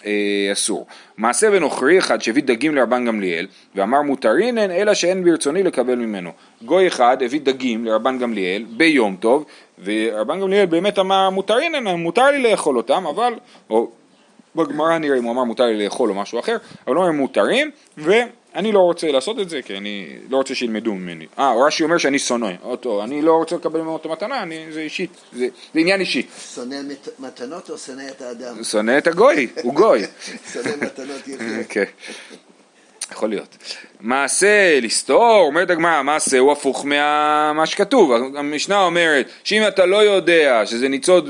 אה, 0.06 0.50
אסור. 0.52 0.86
מעשה 1.18 1.52
בנוכרי 1.52 2.00
אחד 2.00 2.22
שהביא 2.22 2.44
דגים 2.44 2.76
לרבן 2.76 3.06
גמליאל, 3.06 3.48
ואמר 3.76 4.02
מותרינן, 4.02 4.72
אלא 4.72 4.94
שאין 4.94 5.24
ברצוני 5.24 5.64
לקבל 5.64 5.96
ממנו. 5.96 6.32
גוי 6.66 6.88
אחד 6.88 7.18
הביא 7.24 7.42
דגים 7.42 7.86
לרבן 7.86 8.18
גמליאל 8.20 8.66
ביום 8.70 9.16
טוב, 9.20 9.46
ורבן 9.84 10.40
גמליאל 10.42 10.66
באמת 10.66 11.00
אמר 11.00 11.30
מותרינן, 11.30 11.88
מותר 11.88 12.26
לי 12.26 12.52
לאכול 12.52 12.78
אותם, 12.78 13.08
אבל, 13.08 13.34
או 13.70 13.88
בגמרא 14.56 14.98
נראה 14.98 15.18
אם 15.18 15.24
הוא 15.24 15.32
אמר 15.32 15.44
מותר 15.44 15.64
לי 15.64 15.84
לאכול 15.84 16.10
או 16.10 16.16
משהו 16.16 16.40
אחר, 16.40 16.58
אבל 16.88 16.96
הוא 16.96 17.04
אומר 17.06 17.12
מותרים, 17.18 17.72
ואני 17.98 18.72
לא 18.72 18.80
רוצה 18.80 19.12
לעשות 19.12 19.40
את 19.40 19.50
זה, 19.50 19.62
כי 19.62 19.78
אני 19.78 20.08
לא 20.30 20.38
רוצה 20.38 20.56
שילמדו 20.56 20.94
ממני. 20.94 21.26
אה, 21.40 21.54
רש"י 21.68 21.84
אומר 21.84 21.98
שאני 21.98 22.20
שונא 22.20 22.52
אותו, 22.64 23.04
אני 23.04 23.22
לא 23.22 23.34
רוצה 23.34 23.56
לקבל 23.56 23.82
ממנו 23.82 23.96
את 23.98 24.06
המתנה, 24.06 24.44
אני, 24.44 24.66
זה 24.72 24.80
אישית, 24.82 25.10
זה, 25.34 25.48
זה 25.74 25.80
עניין 25.80 26.00
אישי. 26.00 26.28
שונא 26.56 26.76
מת- 26.88 27.20
מתנות 27.20 27.70
או 27.70 27.78
שונא 27.78 28.04
את 28.18 28.22
האדם? 28.22 28.64
שונא 28.64 28.98
את 28.98 29.08
הגוי, 29.08 29.48
הוא 29.64 29.74
גוי. 29.74 30.02
שונא 30.54 30.72
מתנות 30.82 31.28
יחיה. 31.28 31.86
יכול 33.12 33.30
להיות. 33.30 33.58
מעשה 34.02 34.80
לסתור, 34.82 35.42
אומרת 35.48 35.70
הגמרא, 35.70 35.92
המעשה 35.92 36.40
הוא 36.40 36.52
הפוך 36.52 36.86
ממה 36.86 37.64
שכתוב. 37.66 38.12
המשנה 38.36 38.84
אומרת 38.84 39.30
שאם 39.44 39.68
אתה 39.68 39.86
לא 39.86 40.04
יודע 40.04 40.66
שזה 40.66 40.90
ניצוד, 40.90 41.30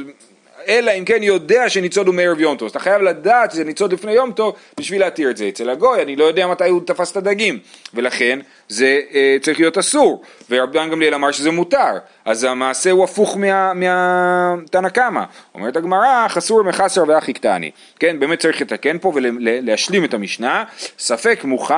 אלא 0.68 0.92
אם 0.92 1.06
כן 1.06 1.24
יודע 1.24 1.70
שניצוד 1.70 2.08
הוא 2.08 2.16
מערב 2.16 2.40
יום 2.40 2.58
טוב, 2.58 2.66
אז 2.66 2.70
אתה 2.72 2.80
חייב 2.80 3.02
לדעת 3.02 3.52
שזה 3.52 3.64
ניצוד 3.64 3.94
לפני 3.94 4.12
יום 4.12 4.32
טוב 4.32 4.56
בשביל 4.80 5.02
להתיר 5.02 5.30
את 5.30 5.38
זה. 5.38 5.48
אצל 5.50 5.70
הגוי, 5.70 6.02
אני 6.02 6.16
לא 6.16 6.24
יודע 6.24 6.48
מתי 6.48 6.70
הוא 6.70 6.82
תפס 6.86 7.12
את 7.12 7.18
הדגים, 7.18 7.60
ולכן 7.94 8.40
זה 8.70 9.00
אה, 9.14 9.38
צריך 9.42 9.60
להיות 9.60 9.78
אסור. 9.78 10.22
ורבן 10.50 10.90
גמליאל 10.90 11.14
אמר 11.14 11.32
שזה 11.32 11.52
מותר, 11.52 11.94
אז 12.26 12.44
המעשה 12.44 12.92
הוא 12.92 13.04
הפוך 13.04 13.38
מה- 13.38 13.74
מהתנא 13.74 14.90
קמא. 14.90 15.24
אומרת 15.56 15.76
הגמרא, 15.76 16.28
חסור 16.28 16.64
מחסר 16.64 17.04
ואחי 17.08 17.34
קטני. 17.34 17.72
כן, 18.00 18.20
באמת 18.20 18.40
צריך 18.40 18.62
לתקן 18.62 18.98
פה 19.00 19.12
ולהשלים 19.16 20.06
את 20.06 20.14
המשנה. 20.14 20.64
ספק 21.00 21.44
מוכן 21.44 21.76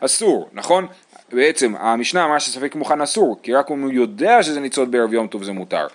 אסור, 0.00 0.48
נכון? 0.52 0.86
בעצם 1.32 1.74
המשנה 1.78 2.24
אמרה 2.24 2.40
שספק 2.40 2.74
מוכן 2.74 3.00
אסור, 3.00 3.38
כי 3.42 3.54
רק 3.54 3.70
אם 3.70 3.82
הוא 3.82 3.92
יודע 3.92 4.42
שזה 4.42 4.60
ניצוד 4.60 4.90
בערב 4.90 5.12
יום 5.14 5.26
טוב 5.26 5.42
זה 5.42 5.52
מותר. 5.52 5.86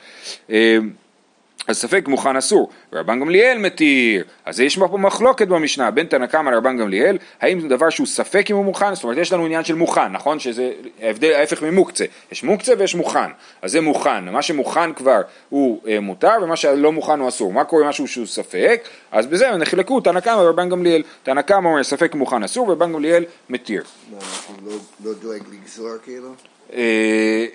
אז 1.67 1.77
ספק 1.77 2.07
מוכן 2.07 2.35
אסור, 2.35 2.69
ורבן 2.93 3.19
גמליאל 3.19 3.57
מתיר, 3.57 4.23
אז 4.45 4.59
יש 4.59 4.77
פה 4.77 4.97
מחלוקת 4.97 5.47
במשנה 5.47 5.91
בין 5.91 6.07
תנא 6.07 6.25
קמא 6.25 6.49
לרבן 6.49 6.77
גמליאל, 6.77 7.17
האם 7.41 7.59
זה 7.59 7.67
דבר 7.67 7.89
שהוא 7.89 8.07
ספק 8.07 8.51
אם 8.51 8.55
הוא 8.55 8.65
מוכן, 8.65 8.95
זאת 8.95 9.03
אומרת 9.03 9.17
יש 9.17 9.33
לנו 9.33 9.45
עניין 9.45 9.63
של 9.63 9.75
מוכן, 9.75 10.11
נכון? 10.11 10.39
שזה 10.39 10.71
ההבדל, 11.01 11.33
ההפך 11.33 11.61
ממוקצה, 11.63 12.05
יש 12.31 12.43
מוקצה 12.43 12.73
ויש 12.77 12.95
מוכן, 12.95 13.29
אז 13.61 13.71
זה 13.71 13.81
מוכן, 13.81 14.25
מה 14.29 14.41
שמוכן 14.41 14.93
כבר 14.93 15.21
הוא 15.49 15.81
אה, 15.87 15.99
מותר 15.99 16.33
ומה 16.43 16.55
שלא 16.55 16.91
מוכן 16.91 17.19
הוא 17.19 17.29
אסור, 17.29 17.53
מה 17.53 17.63
קורה 17.63 17.89
משהו 17.89 18.07
שהוא 18.07 18.25
ספק, 18.25 18.81
אז 19.11 19.27
בזה 19.27 19.51
נחלקו 19.51 20.01
תנא 20.01 20.19
קמא 20.19 20.39
ורבן 20.41 20.69
גמליאל, 20.69 21.03
תנא 21.23 21.41
קמא 21.41 21.67
אומר 21.67 21.83
ספק 21.83 22.15
מוכן 22.15 22.43
אסור 22.43 22.69
ורבן 22.69 22.93
גמליאל 22.93 23.23
מתיר. 23.49 23.83
מה, 24.11 24.17
הוא 24.47 24.55
לא- 24.71 24.77
לא 25.03 25.13
דואג 25.21 25.41
לגזור 25.51 25.89
כאילו? 26.03 26.29
אה, 26.73 26.79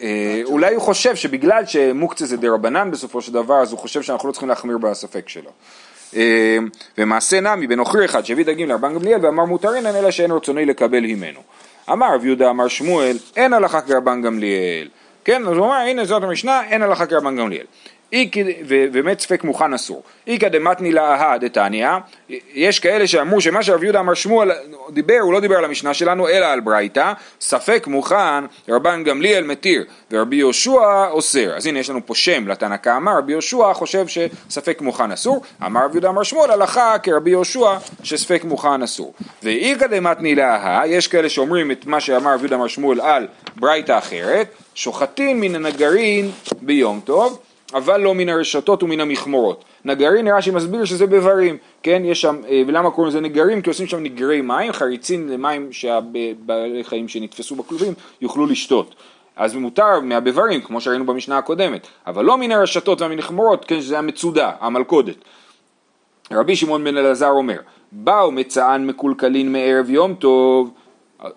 אה, 0.03 0.41
אולי 0.45 0.75
הוא 0.75 0.83
חושב 0.83 1.17
שבגלל 1.17 1.67
שמוקצה 1.67 2.27
זה 2.27 2.37
דה 2.37 2.51
רבנן 2.51 2.91
בסופו 2.91 3.23
של 3.23 3.33
דבר, 3.33 3.55
אז 3.55 3.73
הוא 3.73 3.79
חושב 3.79 4.03
שאנחנו 4.03 4.29
לא 4.29 4.33
צריכים 4.33 4.49
להחמיר 4.49 4.79
בספק 4.79 5.29
שלו. 5.29 5.51
אה, 6.17 6.59
ומעשה 6.99 7.41
נמי 7.41 7.67
בנוכרי 7.67 8.05
אחד 8.05 8.25
שהביא 8.25 8.45
דגים 8.45 8.69
לרבן 8.69 8.95
גמליאל 8.95 9.27
ואמר 9.27 9.45
מותרינן 9.45 9.97
אלא 9.97 10.11
שאין 10.11 10.31
רצוני 10.31 10.67
לקבל 10.67 11.05
הימנו. 11.05 11.41
אמר 11.93 12.15
רב 12.15 12.25
יהודה 12.25 12.51
אמר 12.51 12.69
שמואל 12.69 13.17
אין 13.37 13.53
הלכה 13.53 13.81
כרבן 13.81 14.23
גמליאל. 14.23 14.89
כן, 15.25 15.43
אז 15.43 15.57
הוא 15.57 15.67
אמר 15.67 15.75
הנה 15.75 16.05
זאת 16.05 16.23
המשנה 16.23 16.63
אין 16.65 16.83
הלכה 16.83 17.07
כרבן 17.07 17.37
גמליאל. 17.37 17.67
ובאמת 18.67 19.21
ספק 19.21 19.45
מוכן 19.45 19.75
אסור. 19.75 20.03
איכא 20.27 20.49
דמתני 20.49 20.93
להא 20.93 21.37
דתניא, 21.37 21.89
יש 22.55 22.79
כאלה 22.79 23.07
שאמרו 23.07 23.41
שמה 23.41 23.63
שרב 23.63 23.85
יהודה 23.85 24.01
אמר 24.01 24.15
שמואל 24.15 24.51
דיבר, 24.91 25.19
הוא 25.21 25.33
לא 25.33 25.41
דיבר 25.41 25.57
על 25.57 25.65
המשנה 25.65 25.95
שלנו, 25.95 26.29
אלא 26.29 26.47
על 26.47 26.61
ברייתא, 26.61 27.13
ספק 27.41 27.87
מוכן, 27.87 28.45
רבן 28.69 29.05
גמליאל 29.05 29.45
מתיר, 29.45 29.85
ורבי 30.11 30.37
יהושע 30.37 31.09
אוסר. 31.11 31.57
אז 31.57 31.67
הנה 31.67 31.79
יש 31.79 31.91
לנו 31.91 32.07
פה 32.07 32.15
שם 32.15 32.49
לתנא 32.49 32.77
קאמר, 32.77 33.19
רבי 33.19 33.33
יהושע 33.33 33.73
חושב 33.75 34.07
שספק 34.07 34.81
מוכן 34.81 35.13
אסור, 35.13 35.43
אמר 35.67 35.85
רב 35.85 35.91
יהודה 35.93 36.09
אמר 36.09 36.23
שמואל 36.23 36.51
הלכה 36.51 36.97
כרבי 37.03 37.31
יהושע 37.31 37.79
שספק 38.03 38.45
מוכן 38.45 38.83
אסור. 38.83 39.15
ואיכא 39.43 39.87
דמתני 39.87 40.35
להא, 40.35 40.87
יש 40.87 41.09
כאלה 41.09 41.29
שאומרים 41.29 41.71
את 41.71 41.87
מה 41.87 42.01
שאמר 42.01 42.35
רב 42.35 42.41
יהודה 42.41 42.57
אמר 42.57 42.67
שמואל 42.67 43.01
על 43.01 43.27
ברייתא 43.57 43.99
אחרת, 43.99 44.49
שוחטין 44.75 45.41
מן 45.41 45.55
הנגרין 45.55 46.31
ביום 46.63 47.01
טוב, 47.05 47.39
אבל 47.75 48.01
לא 48.01 48.15
מן 48.15 48.29
הרשתות 48.29 48.83
ומן 48.83 49.01
המכמורות. 49.01 49.65
נגרין 49.85 50.25
נראה 50.25 50.43
שמסביר 50.43 50.85
שזה 50.85 51.07
בברים, 51.07 51.57
כן, 51.83 52.03
יש 52.05 52.21
שם, 52.21 52.37
אה, 52.49 52.63
ולמה 52.67 52.91
קוראים 52.91 53.09
לזה 53.09 53.21
נגרים? 53.21 53.63
כי 53.63 53.71
עושים 53.71 53.87
שם 53.87 54.03
נגרי 54.03 54.41
מים, 54.41 54.73
חריצים 54.73 55.29
למים 55.29 55.73
שהבעלי 55.73 56.85
חיים 56.85 57.09
שנתפסו 57.09 57.55
בכלובים 57.55 57.93
יוכלו 58.21 58.47
לשתות. 58.47 58.95
אז 59.37 59.55
מותר 59.55 60.01
מהבברים, 60.01 60.61
כמו 60.61 60.81
שראינו 60.81 61.07
במשנה 61.07 61.39
הקודמת, 61.39 61.87
אבל 62.07 62.25
לא 62.25 62.39
מן 62.39 62.53
הרשתות 62.53 63.01
והמכמורות, 63.01 63.65
כן, 63.65 63.81
שזה 63.81 63.99
המצודה, 63.99 64.51
המלכודת. 64.61 65.17
רבי 66.33 66.57
שמעון 66.57 66.85
בן 66.85 66.97
אלעזר 66.97 67.31
אומר, 67.31 67.61
באו 67.93 68.31
מצען 68.31 68.87
מקולקלין 68.87 69.53
מערב 69.53 69.91
יום 69.91 70.15
טוב, 70.15 70.71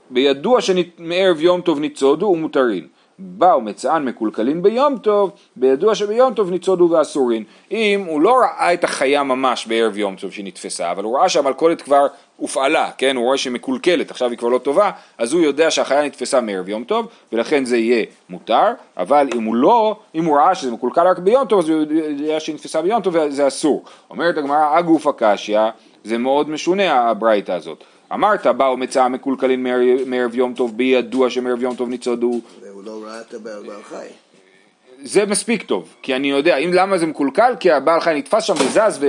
בידוע 0.10 0.62
שמערב 0.62 1.41
יום 1.41 1.62
טוב 1.62 1.80
ניצודו 1.80 2.26
ומותרין. 2.26 2.88
באו 3.19 3.62
מצען 3.62 4.06
מקולקלין 4.06 4.62
ביום 4.62 4.97
טוב, 4.97 5.32
בידוע 5.56 5.95
שביום 5.95 6.34
טוב 6.34 6.51
ניצודו 6.51 6.89
ואסורין. 6.91 7.43
אם 7.71 8.04
הוא 8.08 8.21
לא 8.21 8.36
ראה 8.41 8.73
את 8.73 8.84
החיה 8.84 9.23
ממש 9.23 9.67
בערב 9.67 9.97
יום 9.97 10.15
טוב 10.15 10.32
שהיא 10.32 10.45
נתפסה, 10.45 10.91
אבל 10.91 11.04
הוא 11.04 11.17
ראה 11.17 11.30
שהמלכודת 11.30 11.82
כבר 11.82 12.08
הופעלה, 12.38 12.91
כן, 12.97 13.15
הוא 13.15 13.25
רואה 13.25 13.38
שהיא 13.38 13.54
מקולקלת, 13.54 14.12
עכשיו 14.12 14.30
היא 14.30 14.38
כבר 14.38 14.49
לא 14.49 14.58
טובה, 14.58 14.91
אז 15.17 15.34
הוא 15.34 15.41
יודע 15.41 15.71
שהחיה 15.71 16.06
נתפסה 16.06 16.41
מערב 16.41 16.69
יום 16.69 16.84
טוב, 16.84 17.08
ולכן 17.34 17.65
זה 17.65 17.78
יהיה 17.78 18.06
מותר, 18.30 18.67
אבל 18.97 19.28
אם 19.36 19.43
הוא 19.43 19.56
לא, 19.56 19.95
אם 20.15 20.25
הוא 20.25 20.38
ראה 20.38 20.56
שזה 20.56 20.71
מקולקל 20.71 21.08
רק 21.08 21.19
ביום 21.19 21.45
טוב, 21.47 21.60
אז 21.60 21.69
הוא 21.69 21.82
יודע 21.82 22.39
שהיא 22.39 22.56
נתפסה 22.56 22.82
ביום 22.82 23.01
טוב 23.01 23.15
וזה 23.15 23.47
אסור. 23.47 23.84
אומרת 24.10 24.38
הגמרא, 24.38 24.80
אגוף 24.80 25.08
הקשיא, 25.08 25.60
זה 26.04 26.17
מאוד 26.17 26.49
משונה 26.49 27.10
הברייתא 27.10 27.51
הזאת. 27.51 27.84
אמרת 28.13 28.47
באו 28.47 28.78
מצאה 28.78 29.10
מקולקלין 29.10 29.65
מערב 30.06 30.36
יום 30.36 30.54
טוב 30.54 30.78
בידוע 30.78 31.30
שמערב 31.30 31.62
יום 31.62 31.75
טוב 31.75 31.89
ניצודו 31.89 32.39
לא 32.86 33.00
ראה 33.04 33.21
את 33.21 33.34
הבעל 33.34 33.84
חי. 33.84 34.08
זה 35.04 35.26
מספיק 35.26 35.63
טוב, 35.63 35.95
כי 36.02 36.15
אני 36.15 36.30
יודע, 36.30 36.58
אם 36.58 36.74
למה 36.74 36.98
זה 36.98 37.06
מקולקל? 37.06 37.54
כי 37.60 37.71
הבעל 37.71 38.00
חי 38.00 38.13
נתפס 38.15 38.43
שם 38.43 38.54
וזז 38.54 39.06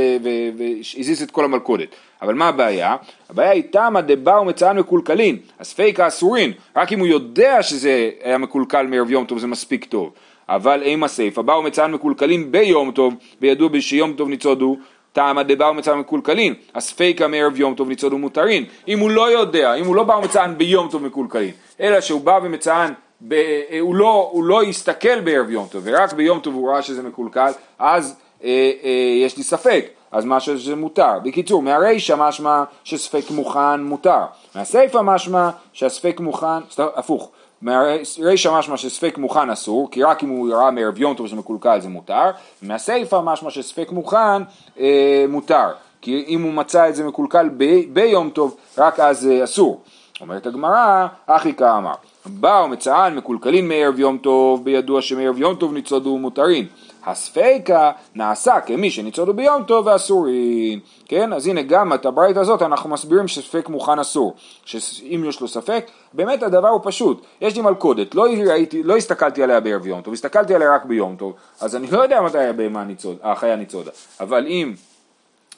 והזיז 0.59 1.23
את 1.23 1.31
כל 1.31 1.45
המלכודת. 1.45 1.89
אבל 2.23 2.35
מה 2.35 2.49
הבעיה? 2.49 2.97
הבעיה 3.31 3.51
היא 3.51 3.63
תמה 3.71 4.01
דבאו 4.01 4.45
מצאן 4.45 4.79
מקולקלין, 4.79 5.37
אז 5.59 5.73
פייק 5.73 6.01
האסורין, 6.01 6.53
רק 6.77 6.93
אם 6.93 6.99
הוא 6.99 7.07
יודע 7.07 7.63
שזה 7.63 8.11
היה 8.23 8.39
מקולקל 8.39 8.87
מערב 8.87 9.11
יום 9.11 9.25
טוב 9.25 9.39
זה 9.39 9.47
מספיק 9.47 9.85
טוב. 9.85 10.13
אבל 10.49 10.83
אם 10.83 11.05
הסיפה, 11.05 11.43
באו 11.43 11.63
מצאן 11.63 11.93
מקולקלין 11.93 12.53
ביום 12.53 12.91
טוב, 12.91 13.15
וידוע 13.41 13.69
שיום 13.81 14.13
טוב 14.13 14.29
ניצודו, 14.29 14.77
תמה 15.13 15.43
דבאו 15.43 15.75
מצאן 15.75 15.99
מקולקלין, 15.99 16.55
אז 16.75 16.93
פייקה 16.93 17.29
מערב 17.29 17.61
יום 17.61 17.75
טוב 17.75 17.89
ניצודו 17.89 18.19
מותרין. 18.19 18.65
אם 18.89 18.99
הוא 18.99 19.11
לא 19.11 19.31
יודע, 19.31 19.75
אם 19.75 19.87
הוא 19.87 19.97
לא 19.97 20.03
בא 20.03 20.13
ומצאן 20.13 20.55
ביום 20.57 20.89
טוב 20.91 21.03
מקולקלין, 21.07 21.51
אלא 21.81 22.01
שהוא 22.01 22.21
בא 22.21 22.39
ומצאן 22.43 22.93
ב, 23.21 23.33
אה, 23.33 23.79
הוא, 23.81 23.95
לא, 23.95 24.29
הוא 24.33 24.45
לא 24.45 24.63
הסתכל 24.63 25.21
בערב 25.21 25.51
יום 25.51 25.67
טוב, 25.71 25.83
ורק 25.85 26.13
ביום 26.13 26.41
טוב 26.41 26.55
הוא 26.55 26.71
ראה 26.71 26.83
שזה 26.83 27.03
מקולקל, 27.03 27.53
אז 27.79 28.17
אה, 28.45 28.71
אה, 28.85 28.91
יש 29.25 29.37
לי 29.37 29.43
ספק, 29.43 29.87
אז 30.13 30.25
משהו 30.25 30.59
שזה 30.59 30.77
מותר. 30.77 31.19
בקיצור, 31.25 31.63
מהרישא 31.63 32.15
משמע 32.19 32.65
שספק 32.85 33.31
מוכן 33.31 33.83
מותר, 33.83 34.21
מהסיפא 34.55 34.99
משמע 34.99 35.51
שהספק 35.73 36.21
מוכן, 36.21 36.63
סתם, 36.71 36.87
הפוך, 36.95 37.31
מהרישא 37.63 38.59
משמע 38.59 38.77
שספק 38.77 39.19
מוכן 39.19 39.51
אסור, 39.51 39.91
כי 39.91 40.03
רק 40.03 40.23
אם 40.23 40.29
הוא 40.29 40.55
ראה 40.55 40.71
מערב 40.71 40.99
יום 40.99 41.15
טוב 41.15 41.27
שזה 41.27 41.37
מקולקל 41.37 41.81
זה 41.81 41.89
מותר, 41.89 42.31
מהסיפא 42.63 43.21
משמע 43.25 43.51
שספק 43.51 43.93
מוכן 43.93 44.43
אה, 44.81 45.25
מותר, 45.29 45.69
כי 46.01 46.25
אם 46.29 46.43
הוא 46.43 46.53
מצא 46.53 46.89
את 46.89 46.95
זה 46.95 47.05
מקולקל 47.05 47.49
ב, 47.57 47.65
ביום 47.93 48.31
טוב, 48.31 48.57
רק 48.79 49.01
אז 49.01 49.27
אה, 49.27 49.45
אסור. 49.45 49.81
אומרת 50.21 50.47
הגמרא, 50.47 51.07
אחי 51.27 51.55
כאמר. 51.55 51.95
באו 52.27 52.69
מצען 52.69 53.15
מקולקלין 53.15 53.69
מערב 53.69 53.99
יום 53.99 54.19
טוב, 54.19 54.65
בידוע 54.65 55.03
שמערב 55.03 55.39
יום 55.39 55.55
טוב 55.55 55.73
ניצודו 55.73 56.19
מותרין. 56.19 56.67
הספיקה 57.07 57.93
נעשה 58.15 58.61
כמי 58.61 58.91
שניצודו 58.91 59.35
ביום 59.35 59.63
טוב 59.63 59.87
ואסורין. 59.87 60.81
כן, 61.09 61.33
אז 61.33 61.47
הנה 61.47 61.63
גם 61.63 61.93
את 61.93 62.07
הברית 62.07 62.37
הזאת 62.37 62.63
אנחנו 62.63 62.91
מסבירים 62.91 63.29
שספק 63.29 63.69
מוכן 63.69 63.99
אסור. 63.99 64.35
שאם 64.65 65.25
יש 65.29 65.41
לו 65.41 65.49
ספק, 65.49 65.87
באמת 66.13 66.43
הדבר 66.43 66.69
הוא 66.69 66.81
פשוט. 66.85 67.23
יש 67.41 67.57
לי 67.57 67.63
מלכודת, 67.63 68.15
לא, 68.15 68.27
ראיתי, 68.47 68.83
לא 68.83 68.97
הסתכלתי 68.97 69.43
עליה 69.43 69.61
בערב 69.61 69.87
יום 69.87 70.01
טוב, 70.01 70.15
הסתכלתי 70.15 70.55
עליה 70.55 70.75
רק 70.75 70.85
ביום 70.85 71.17
טוב, 71.17 71.33
אז 71.61 71.77
אני 71.77 71.91
לא 71.91 72.03
יודע 72.03 72.21
מתי 72.23 72.39
הבהמה 72.39 72.85
ניצוד, 72.85 73.17
החיה 73.23 73.57
ניצודה. 73.57 73.91
אבל 74.21 74.47
אם 74.47 74.75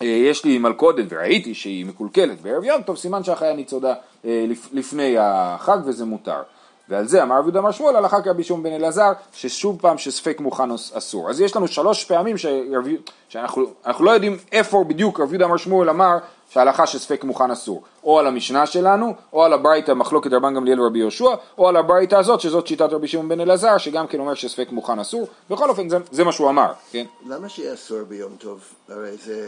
אה, 0.03 0.07
יש 0.07 0.45
לי 0.45 0.59
מלכודת 0.59 1.05
וראיתי 1.09 1.55
שהיא 1.55 1.87
מקולקלת 1.87 2.41
בערב 2.41 2.65
יום 2.65 2.83
טוב, 2.83 2.97
סימן 2.97 3.25
שהחיה 3.25 3.53
ניצודה 3.53 3.95
אה, 4.25 4.47
לפני 4.73 5.17
החג 5.19 5.79
וזה 5.85 6.05
מותר. 6.05 6.43
ועל 6.89 7.09
זה 7.09 7.23
אמר 7.23 7.39
רבי 7.39 7.59
אמר 7.59 7.71
שמואל 7.71 7.97
הלכה 7.97 8.23
כרבי 8.23 8.45
שמעון 8.45 8.63
בן 8.63 8.73
אלעזר 8.73 9.13
ששוב 9.33 9.79
פעם 9.81 9.99
שספק 9.99 10.41
מוכן 10.41 10.71
אסור. 10.71 11.31
אז 11.31 11.41
יש 11.41 11.57
לנו 11.57 11.69
שלוש 11.69 12.05
פעמים 12.05 12.39
שרבי, 12.39 12.97
שאנחנו 13.29 13.65
לא 14.01 14.11
יודעים 14.11 14.39
איפה 14.53 14.85
בדיוק 14.85 15.21
רבי 15.21 15.45
אמר 15.45 15.57
שמואל 15.57 15.91
אמר 15.91 16.19
שההלכה 16.51 16.87
שספק 16.87 17.25
מוכן 17.25 17.51
אסור. 17.51 17.83
או 18.05 18.19
על 18.19 18.27
המשנה 18.27 18.67
שלנו, 18.67 19.15
או 19.33 19.45
על 19.45 19.53
הברייתא 19.53 19.93
מחלוקת 19.93 20.33
רבן 20.33 20.55
גמליאל 20.55 20.81
ורבי 20.81 20.99
יהושע, 20.99 21.35
או 21.59 21.69
על 21.69 21.77
הברייתא 21.77 22.15
הזאת 22.15 22.41
שזאת 22.41 22.67
שיטת 22.67 22.93
רבי 22.93 23.09
שמעון 23.09 23.29
בן 23.29 23.41
אלעזר 23.41 23.79
שגם 23.79 24.07
כן 24.07 24.21
אומר 24.21 24.35
שספק 24.35 24.69
מוכן 24.73 24.99
אסור. 24.99 25.29
בכל 25.51 25.71
אופן 25.71 25.89
זה, 25.89 25.99
זה 26.11 26.25
מה 26.25 26.33
שהוא 26.33 26.51
אמר, 26.51 26.73
כן? 26.91 27.05
למה 27.27 27.49
שיהיה 27.49 27.75
אסור 27.75 28.03
ביום 28.03 28.33
טוב? 28.39 28.61
הרי 28.89 29.17
זה 29.17 29.41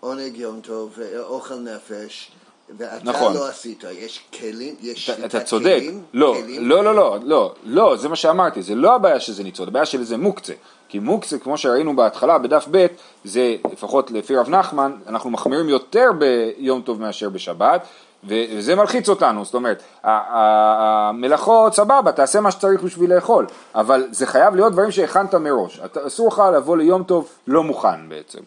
עונג 0.00 0.36
יום 0.36 0.60
טוב, 0.60 0.98
אוכל 1.18 1.54
נפש. 1.54 2.30
ואתה 2.78 3.04
נכון. 3.04 3.34
לא 3.34 3.48
עשית, 3.48 3.84
יש 3.98 4.24
כלים, 4.38 4.74
יש 4.80 5.10
אתה, 5.10 5.26
אתה 5.26 5.40
צודק, 5.40 5.76
כלים, 5.78 6.02
לא, 6.14 6.36
כלים 6.42 6.68
לא, 6.68 6.84
לא, 6.84 6.94
לא, 6.94 7.18
לא, 7.22 7.54
לא, 7.64 7.96
זה 7.96 8.08
מה 8.08 8.16
שאמרתי, 8.16 8.62
זה 8.62 8.74
לא 8.74 8.94
הבעיה 8.94 9.20
שזה 9.20 9.44
ניצוד, 9.44 9.68
הבעיה 9.68 9.86
של 9.86 10.02
זה 10.02 10.16
מוקצה, 10.16 10.52
כי 10.88 10.98
מוקצה, 10.98 11.38
כמו 11.38 11.58
שראינו 11.58 11.96
בהתחלה 11.96 12.38
בדף 12.38 12.66
ב', 12.70 12.86
זה 13.24 13.56
לפחות 13.72 14.10
לפי 14.10 14.36
רב 14.36 14.48
נחמן, 14.48 14.92
אנחנו 15.06 15.30
מחמירים 15.30 15.68
יותר 15.68 16.10
ביום 16.18 16.80
טוב 16.82 17.00
מאשר 17.00 17.28
בשבת, 17.28 17.86
וזה 18.24 18.74
מלחיץ 18.74 19.08
אותנו, 19.08 19.44
זאת 19.44 19.54
אומרת, 19.54 19.82
המלאכות 20.04 21.74
סבבה, 21.74 22.12
תעשה 22.12 22.40
מה 22.40 22.50
שצריך 22.50 22.82
בשביל 22.82 23.14
לאכול, 23.14 23.46
אבל 23.74 24.06
זה 24.10 24.26
חייב 24.26 24.54
להיות 24.54 24.72
דברים 24.72 24.90
שהכנת 24.90 25.34
מראש, 25.34 25.80
אסור 26.06 26.28
לך 26.28 26.42
לבוא 26.54 26.76
ליום 26.76 27.02
טוב 27.02 27.28
לא 27.46 27.62
מוכן 27.62 28.08
בעצם. 28.08 28.40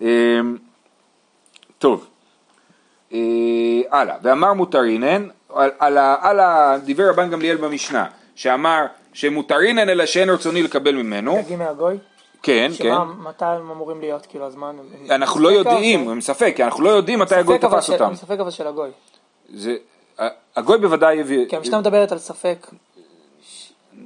אמ, 0.00 0.56
טוב. 1.78 2.09
אה, 3.12 3.18
הלאה, 3.90 4.16
ואמר 4.22 4.52
מותרינן, 4.52 5.28
על, 5.54 5.70
על, 5.78 5.98
על 5.98 6.80
דיבר 6.80 7.10
רבן 7.10 7.30
גמליאל 7.30 7.56
במשנה, 7.56 8.06
שאמר 8.34 8.86
שמותרינן 9.12 9.88
אלא 9.88 10.06
שאין 10.06 10.30
רצוני 10.30 10.62
לקבל 10.62 10.94
ממנו. 10.94 11.38
דגים 11.44 11.58
מהגוי? 11.58 11.98
כן, 12.42 12.70
כן. 12.78 12.94
מתי 13.18 13.44
הם 13.44 13.70
אמורים 13.70 14.00
להיות, 14.00 14.26
כאילו 14.26 14.46
הזמן? 14.46 14.76
אנחנו 15.10 15.40
לא 15.40 15.48
יודעים, 15.48 16.08
הם 16.08 16.20
ספק, 16.20 16.56
אנחנו 16.60 16.84
לא 16.84 16.90
יודעים 16.90 17.18
מתי 17.18 17.34
הגוי 17.34 17.58
תפס 17.58 17.90
אותם. 17.90 18.14
ספק 18.14 18.40
אבל 18.40 18.50
של 18.50 18.66
הגוי. 18.66 18.90
זה, 19.54 19.76
הגוי 20.56 20.78
בוודאי 20.78 21.16
יביא... 21.16 21.48
כי 21.48 21.56
המשנה 21.56 21.80
מדברת 21.80 22.12
על 22.12 22.18
ספק 22.18 22.66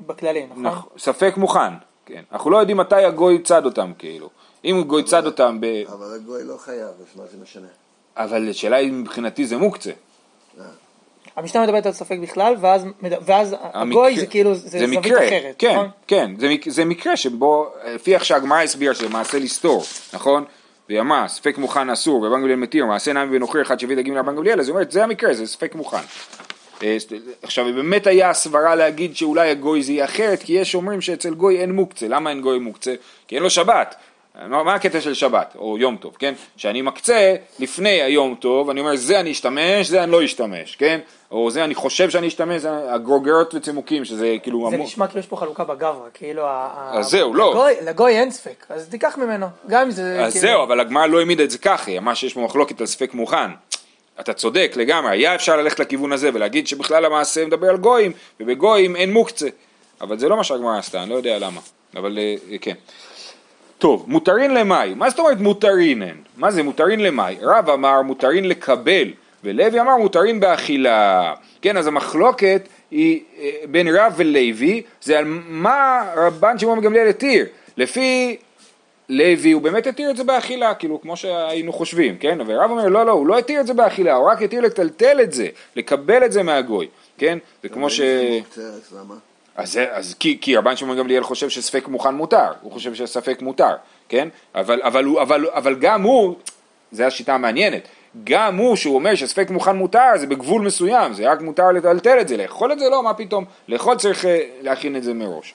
בכללי, 0.06 0.46
נכון? 0.46 0.66
נכון? 0.66 0.98
ספק 0.98 1.34
מוכן, 1.36 1.72
כן. 2.06 2.22
אנחנו 2.32 2.50
לא 2.50 2.56
יודעים 2.56 2.76
מתי 2.76 3.04
הגוי 3.04 3.42
צד 3.42 3.64
אותם, 3.64 3.92
כאילו. 3.98 4.28
אם 4.64 4.84
גוי 4.86 5.02
צד 5.02 5.26
אותם 5.26 5.58
ב... 5.60 5.66
אבל 5.92 6.14
הגוי 6.14 6.44
לא 6.44 6.56
חייב, 6.56 6.88
אז 7.00 7.16
מה 7.16 7.24
זה 7.26 7.36
משנה? 7.42 7.66
אבל 8.16 8.50
השאלה 8.50 8.76
היא 8.76 8.92
מבחינתי 8.92 9.46
זה 9.46 9.56
מוקצה. 9.56 9.90
המשנה 11.36 11.62
מדברת 11.62 11.86
על 11.86 11.92
ספק 11.92 12.18
בכלל, 12.22 12.54
ואז, 12.60 12.86
ואז 13.02 13.56
הגוי 13.60 14.20
זה 14.20 14.26
כאילו, 14.26 14.54
זה, 14.54 14.68
זה 14.68 14.78
זווית 14.78 14.98
מקרה, 14.98 15.28
אחרת, 15.28 15.54
כן, 15.58 15.72
נכון? 15.72 15.88
כן, 16.06 16.30
זה, 16.38 16.54
זה 16.66 16.84
מקרה 16.84 17.16
שבו, 17.16 17.72
לפי 17.94 18.14
איך 18.14 18.24
שהגמרא 18.24 18.62
הסבירה 18.62 18.94
שזה 18.94 19.08
מעשה 19.08 19.38
לסתור, 19.38 19.84
נכון? 20.12 20.44
והיא 20.88 21.00
אמרה, 21.00 21.28
ספק 21.28 21.58
מוכן 21.58 21.90
אסור, 21.90 22.22
ורבן 22.22 22.40
גמליאל 22.40 22.58
מתיר, 22.58 22.86
מעשה 22.86 23.12
נמי 23.12 23.36
ונוכרי 23.36 23.62
אחד 23.62 23.80
שהביא 23.80 23.96
דגים 23.96 24.14
לרבן 24.14 24.36
גמליאל, 24.36 24.60
אז 24.60 24.68
היא 24.68 24.72
אומרת, 24.72 24.90
זה 24.90 25.04
המקרה, 25.04 25.34
זה 25.34 25.46
ספק 25.46 25.74
מוכן. 25.74 25.96
אה, 26.82 26.96
עכשיו, 27.42 27.64
באמת 27.64 28.06
היה 28.06 28.34
סברה 28.34 28.74
להגיד 28.74 29.16
שאולי 29.16 29.50
הגוי 29.50 29.82
זה 29.82 29.92
יהיה 29.92 30.04
אחרת, 30.04 30.42
כי 30.42 30.52
יש 30.52 30.74
אומרים 30.74 31.00
שאצל 31.00 31.34
גוי 31.34 31.60
אין 31.60 31.72
מוקצה, 31.72 32.08
למה 32.08 32.30
אין 32.30 32.40
גוי 32.40 32.58
מוקצה? 32.58 32.94
כי 33.28 33.34
אין 33.34 33.42
לו 33.42 33.50
שבת. 33.50 33.94
מה 34.48 34.74
הקטע 34.74 35.00
של 35.00 35.14
שבת 35.14 35.56
או 35.58 35.78
יום 35.78 35.96
טוב, 35.96 36.16
כן? 36.18 36.34
שאני 36.56 36.82
מקצה 36.82 37.34
לפני 37.58 38.02
היום 38.02 38.34
טוב, 38.34 38.70
אני 38.70 38.80
אומר 38.80 38.96
זה 38.96 39.20
אני 39.20 39.32
אשתמש, 39.32 39.88
זה 39.88 40.02
אני 40.02 40.12
לא 40.12 40.24
אשתמש, 40.24 40.76
כן? 40.76 41.00
או 41.30 41.50
זה 41.50 41.64
אני 41.64 41.74
חושב 41.74 42.10
שאני 42.10 42.28
אשתמש, 42.28 42.62
זה 42.62 42.94
הגרוגרות 42.94 43.54
וצימוקים, 43.54 44.04
שזה 44.04 44.36
כאילו... 44.42 44.68
זה 44.70 44.76
נשמע 44.76 45.06
כאילו 45.06 45.20
יש 45.20 45.26
פה 45.26 45.36
חלוקה 45.36 45.64
בגברה, 45.64 46.08
כאילו... 46.14 46.42
אז 46.92 47.06
זהו, 47.06 47.34
לא. 47.34 47.50
לגוי, 47.50 47.74
לגוי 47.86 48.12
אין 48.12 48.30
ספק, 48.30 48.66
אז 48.68 48.88
תיקח 48.88 49.18
ממנו, 49.18 49.46
גם 49.68 49.82
אם 49.82 49.90
זה... 49.90 50.24
אז 50.24 50.32
כאילו... 50.32 50.46
זהו, 50.46 50.62
אבל 50.62 50.80
הגמרא 50.80 51.06
לא 51.06 51.18
העמידה 51.18 51.44
את 51.44 51.50
זה 51.50 51.58
ככה, 51.58 51.90
היא 51.90 51.98
אמרה 51.98 52.14
שיש 52.14 52.34
פה 52.34 52.40
מחלוקת 52.40 52.80
על 52.80 52.86
ספק 52.86 53.14
מוכן. 53.14 53.50
אתה 54.20 54.32
צודק 54.32 54.72
לגמרי, 54.76 55.10
היה 55.10 55.34
אפשר 55.34 55.56
ללכת 55.56 55.80
לכיוון 55.80 56.12
הזה 56.12 56.30
ולהגיד 56.34 56.66
שבכלל 56.66 57.04
המעשה 57.04 57.46
מדבר 57.46 57.68
על 57.68 57.76
גויים, 57.76 58.12
ובגויים 58.40 58.96
אין 58.96 59.12
מוקצה. 59.12 59.48
אבל 60.00 60.18
זה 60.18 60.28
לא 60.28 60.36
מה 60.36 60.44
שהגמרא 60.44 60.78
עשתה, 60.78 61.02
אני 61.02 61.10
לא 61.10 61.14
יודע 61.14 61.38
למה, 61.38 61.60
אבל 61.96 62.18
אה, 62.18 62.58
כן. 62.60 62.74
טוב, 63.78 64.04
מותרין 64.08 64.54
למאי, 64.54 64.94
מה 64.94 65.10
זאת 65.10 65.18
אומרת 65.18 65.40
מותרינן? 65.40 66.16
מה 66.36 66.50
זה 66.50 66.62
מותרין 66.62 67.00
למאי? 67.00 67.36
רב 67.42 67.70
אמר 67.70 68.02
מותרין 68.02 68.48
לקבל, 68.48 69.08
ולוי 69.44 69.80
אמר 69.80 69.96
מותרין 69.96 70.40
באכילה. 70.40 71.34
כן, 71.62 71.76
אז 71.76 71.86
המחלוקת 71.86 72.68
היא 72.90 73.20
אה, 73.38 73.50
בין 73.70 73.88
רב 73.88 74.12
ולוי, 74.16 74.82
זה 75.02 75.18
על 75.18 75.24
מה 75.48 76.02
רבן 76.16 76.58
שמעון 76.58 76.80
גמליאל 76.80 77.08
התיר. 77.08 77.46
לפי 77.76 78.36
לוי 79.08 79.52
הוא 79.52 79.62
באמת 79.62 79.86
התיר 79.86 80.10
את 80.10 80.16
זה 80.16 80.24
באכילה, 80.24 80.74
כאילו 80.74 81.00
כמו 81.00 81.16
שהיינו 81.16 81.72
חושבים, 81.72 82.16
כן? 82.18 82.38
ורב 82.46 82.70
אומר 82.70 82.88
לא, 82.88 83.06
לא, 83.06 83.12
הוא 83.12 83.26
לא 83.26 83.38
התיר 83.38 83.60
את 83.60 83.66
זה 83.66 83.74
באכילה, 83.74 84.14
הוא 84.14 84.30
רק 84.30 84.42
התיר 84.42 84.60
לטלטל 84.60 85.20
את 85.20 85.32
זה, 85.32 85.48
לקבל 85.76 86.24
את 86.24 86.32
זה 86.32 86.42
מהגוי, 86.42 86.88
כן? 87.18 87.38
זה 87.62 87.68
כמו 87.68 87.90
ש... 87.90 88.00
אז, 89.56 89.80
אז 89.90 90.14
כי, 90.14 90.38
כי 90.40 90.56
רבן 90.56 90.76
שמעון 90.76 90.98
גמליאל 90.98 91.22
חושב 91.22 91.48
שספק 91.48 91.88
מוכן 91.88 92.14
מותר, 92.14 92.52
הוא 92.60 92.72
חושב 92.72 92.94
שספק 92.94 93.42
מותר, 93.42 93.74
כן? 94.08 94.28
אבל, 94.54 94.82
אבל, 94.82 95.18
אבל, 95.22 95.46
אבל 95.52 95.74
גם 95.74 96.02
הוא, 96.02 96.34
זו 96.92 97.04
השיטה 97.04 97.34
המעניינת, 97.34 97.88
גם 98.24 98.56
הוא 98.56 98.76
שהוא 98.76 98.94
אומר 98.94 99.14
שספק 99.14 99.50
מוכן 99.50 99.76
מותר 99.76 100.10
זה 100.16 100.26
בגבול 100.26 100.62
מסוים, 100.62 101.12
זה 101.12 101.30
רק 101.30 101.40
מותר 101.40 101.72
לטלטל 101.72 102.20
את 102.20 102.28
זה, 102.28 102.36
לאכול 102.36 102.72
את 102.72 102.78
זה 102.78 102.88
לא, 102.90 103.02
מה 103.02 103.14
פתאום, 103.14 103.44
לאכול 103.68 103.96
צריך 103.96 104.24
אה, 104.24 104.40
להכין 104.62 104.96
את 104.96 105.02
זה 105.02 105.14
מראש. 105.14 105.54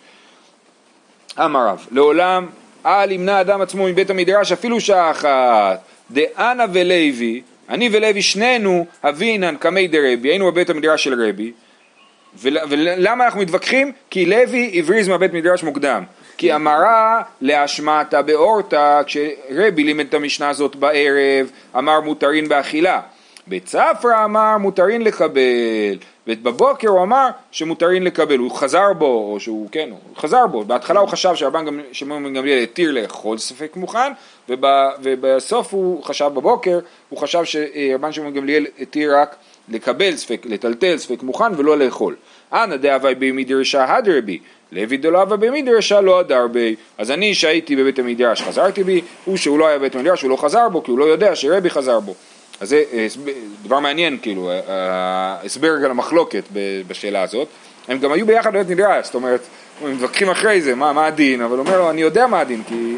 אמר 1.39 1.67
רב, 1.67 1.87
לעולם 1.91 2.47
אל 2.85 3.11
ימנע 3.11 3.41
אדם 3.41 3.61
עצמו 3.61 3.83
מבית 3.83 4.09
המדרש 4.09 4.51
אפילו 4.51 4.81
שעה 4.81 5.11
אחת, 5.11 5.81
דאנה 6.11 6.65
ולוי, 6.73 7.41
אני 7.69 7.89
ולוי 7.91 8.21
שנינו 8.21 8.85
אבינן 9.03 9.55
קמי 9.55 9.87
דרבי, 9.87 10.29
היינו 10.29 10.51
בבית 10.51 10.69
המדרש 10.69 11.03
של 11.03 11.23
רבי, 11.23 11.51
ולמה 12.37 13.25
אנחנו 13.25 13.41
מתווכחים? 13.41 13.91
כי 14.09 14.25
לוי 14.25 14.79
הבריז 14.79 15.07
מהבית 15.07 15.33
מדרש 15.33 15.63
מוקדם. 15.63 16.03
כי 16.37 16.55
אמרה 16.55 17.21
להשמעתה 17.41 18.21
באורתא, 18.21 19.01
כשרבי 19.05 19.83
לימד 19.83 20.05
את 20.07 20.13
המשנה 20.13 20.49
הזאת 20.49 20.75
בערב, 20.75 21.51
אמר 21.77 22.01
מותרין 22.01 22.49
באכילה. 22.49 23.01
בצפרא 23.47 24.25
אמר 24.25 24.57
מותרין 24.57 25.01
לקבל, 25.01 25.97
ובבוקר 26.27 26.89
הוא 26.89 27.03
אמר 27.03 27.27
שמותרין 27.51 28.03
לקבל, 28.03 28.37
הוא 28.37 28.51
חזר 28.51 28.93
בו, 28.93 29.05
או 29.05 29.39
שהוא, 29.39 29.69
כן, 29.71 29.89
הוא 29.91 29.99
חזר 30.17 30.47
בו, 30.47 30.63
בהתחלה 30.63 30.99
הוא 30.99 31.09
חשב 31.09 31.35
שרבן 31.35 31.65
שמעון 31.91 32.33
גמליאל 32.33 32.63
התיר 32.63 32.91
לאכול 32.91 33.37
ספק 33.37 33.75
מוכן, 33.75 34.11
וב, 34.49 34.65
ובסוף 35.03 35.73
הוא 35.73 36.03
חשב 36.03 36.27
בבוקר, 36.33 36.79
הוא 37.09 37.19
חשב 37.19 37.43
שרבן 37.43 38.11
שמעון 38.11 38.33
גמליאל 38.33 38.65
התיר 38.79 39.17
רק 39.17 39.35
לקבל 39.69 40.15
ספק, 40.15 40.45
לטלטל 40.45 40.97
ספק 40.97 41.23
מוכן 41.23 41.51
ולא 41.57 41.77
לאכול. 41.77 42.15
אנא 42.53 42.75
דאבי 42.75 43.15
במדרשה 43.15 43.95
הדרבי, 43.95 44.39
לוי 44.71 44.97
דלא 44.97 45.21
אבא 45.21 45.35
במדרשה 45.35 46.01
לא 46.01 46.19
הדר 46.19 46.47
בי. 46.47 46.75
אז 46.97 47.11
אני 47.11 47.35
שהייתי 47.35 47.75
בבית 47.75 47.99
המדרש 47.99 48.41
חזרתי 48.41 48.83
בי, 48.83 49.01
הוא 49.25 49.37
שהוא 49.37 49.59
לא 49.59 49.67
היה 49.67 49.77
בבית 49.77 49.95
המדרש 49.95 50.21
הוא 50.21 50.29
לא 50.29 50.35
חזר 50.35 50.69
בו 50.69 50.83
כי 50.83 50.91
הוא 50.91 50.99
לא 50.99 51.05
יודע 51.05 51.35
שרבי 51.35 51.69
חזר 51.69 51.99
בו. 51.99 52.13
אז 52.59 52.69
זה 52.69 52.83
אה, 52.93 53.07
דבר 53.63 53.79
מעניין 53.79 54.17
כאילו, 54.21 54.51
ההסבר 54.67 55.71
על 55.71 55.91
המחלוקת 55.91 56.43
בשאלה 56.87 57.21
הזאת. 57.21 57.47
הם 57.87 57.99
גם 57.99 58.11
היו 58.11 58.25
ביחד 58.25 58.53
בבית 58.53 58.69
מדרש, 58.69 59.05
זאת 59.05 59.15
אומרת, 59.15 59.41
הם 59.81 59.95
מתווכחים 59.95 60.29
אחרי 60.29 60.61
זה, 60.61 60.75
מה, 60.75 60.93
מה 60.93 61.05
הדין, 61.05 61.41
אבל 61.41 61.57
הוא 61.57 61.65
אומר 61.65 61.79
לו, 61.79 61.89
אני 61.89 62.01
יודע 62.01 62.27
מה 62.27 62.39
הדין, 62.39 62.63
כי 62.67 62.95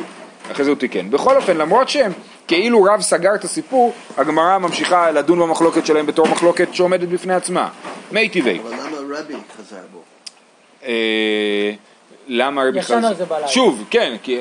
אחרי 0.51 0.65
זה 0.65 0.71
הוא 0.71 0.77
תיקן. 0.77 1.09
בכל 1.09 1.35
אופן, 1.35 1.57
למרות 1.57 1.89
שהם 1.89 2.11
כאילו 2.51 2.83
רב 2.83 3.01
סגר 3.01 3.35
את 3.35 3.43
הסיפור, 3.43 3.93
הגמרא 4.17 4.57
ממשיכה 4.57 5.11
לדון 5.11 5.39
במחלוקת 5.39 5.85
שלהם 5.85 6.05
בתור 6.05 6.27
מחלוקת 6.27 6.73
שעומדת 6.73 7.07
בפני 7.07 7.33
עצמה. 7.33 7.69
מי 8.11 8.29
טבעי. 8.29 8.59
אבל 8.59 8.73
למה 8.73 8.97
רבי 9.19 9.33
חזר 9.57 9.81
בו? 9.93 10.01
אה, 10.83 11.71
למה 12.27 12.63
רבי 12.63 12.81
חזר? 12.81 12.97
שוב, 13.47 13.85
כן, 13.89 14.15
כי... 14.23 14.39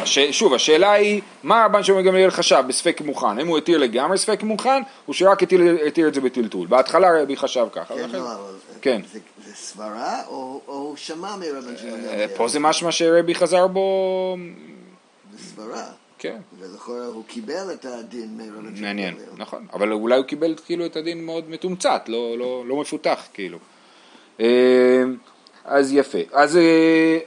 הש... 0.00 0.18
שוב, 0.18 0.54
השאלה 0.54 0.92
היא, 0.92 1.20
מה 1.42 1.64
רבן 1.64 1.82
שמעון 1.82 2.04
גמליאל 2.04 2.30
חשב 2.30 2.64
בספק 2.66 3.00
מוכן? 3.04 3.38
אם 3.40 3.46
הוא 3.46 3.58
התיר 3.58 3.78
לגמרי 3.78 4.18
ספק 4.18 4.42
מוכן, 4.42 4.82
או 5.08 5.14
שרק 5.14 5.42
התיר, 5.42 5.60
התיר 5.86 6.08
את 6.08 6.14
זה 6.14 6.20
בטלטול? 6.20 6.66
בהתחלה 6.66 7.22
רבי 7.22 7.36
חשב 7.36 7.66
ככה. 7.72 7.94
כן, 7.94 8.10
לא, 8.10 8.18
אבל 8.18 8.52
כן. 8.82 9.00
זה, 9.12 9.18
זה 9.46 9.54
סברה, 9.54 10.22
או, 10.28 10.60
הוא 10.66 10.96
שמע 10.96 11.36
מרבן 11.36 11.76
שמעון 11.76 12.00
אה, 12.00 12.10
גמליאל? 12.10 12.28
פה 12.36 12.48
זה 12.48 12.60
משמע 12.60 12.92
שרבי 12.92 13.34
חזר 13.34 13.66
בו... 13.66 14.36
זה 15.32 15.44
סברה. 15.44 15.84
כן. 16.24 16.40
הוא 16.86 17.24
קיבל 17.26 17.72
את 17.72 17.84
הדין 17.84 18.36
מרבן 18.36 18.82
מעניין, 18.82 19.14
נכון, 19.36 19.66
אבל 19.72 19.92
אולי 19.92 20.16
הוא 20.16 20.24
קיבל 20.24 20.54
כאילו 20.66 20.86
את 20.86 20.96
הדין 20.96 21.24
מאוד 21.24 21.50
מתומצת, 21.50 22.04
לא, 22.08 22.38
לא, 22.38 22.64
לא 22.66 22.80
מפותח 22.80 23.22
כאילו. 23.34 23.58
אה, 24.40 25.02
אז 25.64 25.92
יפה, 25.92 26.18
אז 26.32 26.56
אה, 26.56 27.18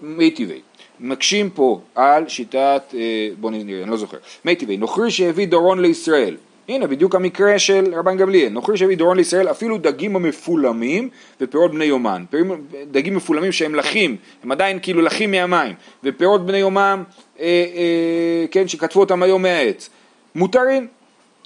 מי 0.00 0.30
טבעי, 0.30 0.60
מקשים 1.00 1.50
פה 1.50 1.80
על 1.94 2.28
שיטת, 2.28 2.82
אה, 2.94 3.28
בוא 3.40 3.50
נראה, 3.50 3.82
אני 3.82 3.90
לא 3.90 3.96
זוכר, 3.96 4.18
מי 4.44 4.56
טבעי, 4.56 4.76
נוכרי 4.76 5.10
שהביא 5.10 5.48
דורון 5.48 5.82
לישראל, 5.82 6.36
הנה 6.68 6.86
בדיוק 6.86 7.14
המקרה 7.14 7.58
של 7.58 7.94
רבן 7.94 8.16
גמליאל, 8.16 8.48
נוכרי 8.48 8.76
שהביא 8.76 8.96
דורון 8.96 9.16
לישראל 9.16 9.50
אפילו 9.50 9.78
דגים 9.78 10.16
המפולמים 10.16 11.08
ופירות 11.40 11.70
בני 11.72 11.84
יומן, 11.84 12.24
דגים 12.90 13.16
מפולמים 13.16 13.52
שהם 13.52 13.74
לחים, 13.74 14.16
הם 14.44 14.52
עדיין 14.52 14.78
כאילו 14.82 15.00
לחים 15.02 15.30
מהמים, 15.30 15.74
ופירות 16.04 16.46
בני 16.46 16.58
יומם, 16.58 17.02
אה, 17.40 17.44
אה, 17.46 18.46
כן, 18.50 18.68
שכתבו 18.68 19.00
אותם 19.00 19.22
היום 19.22 19.42
מהעץ, 19.42 19.90
מותרים, 20.34 20.86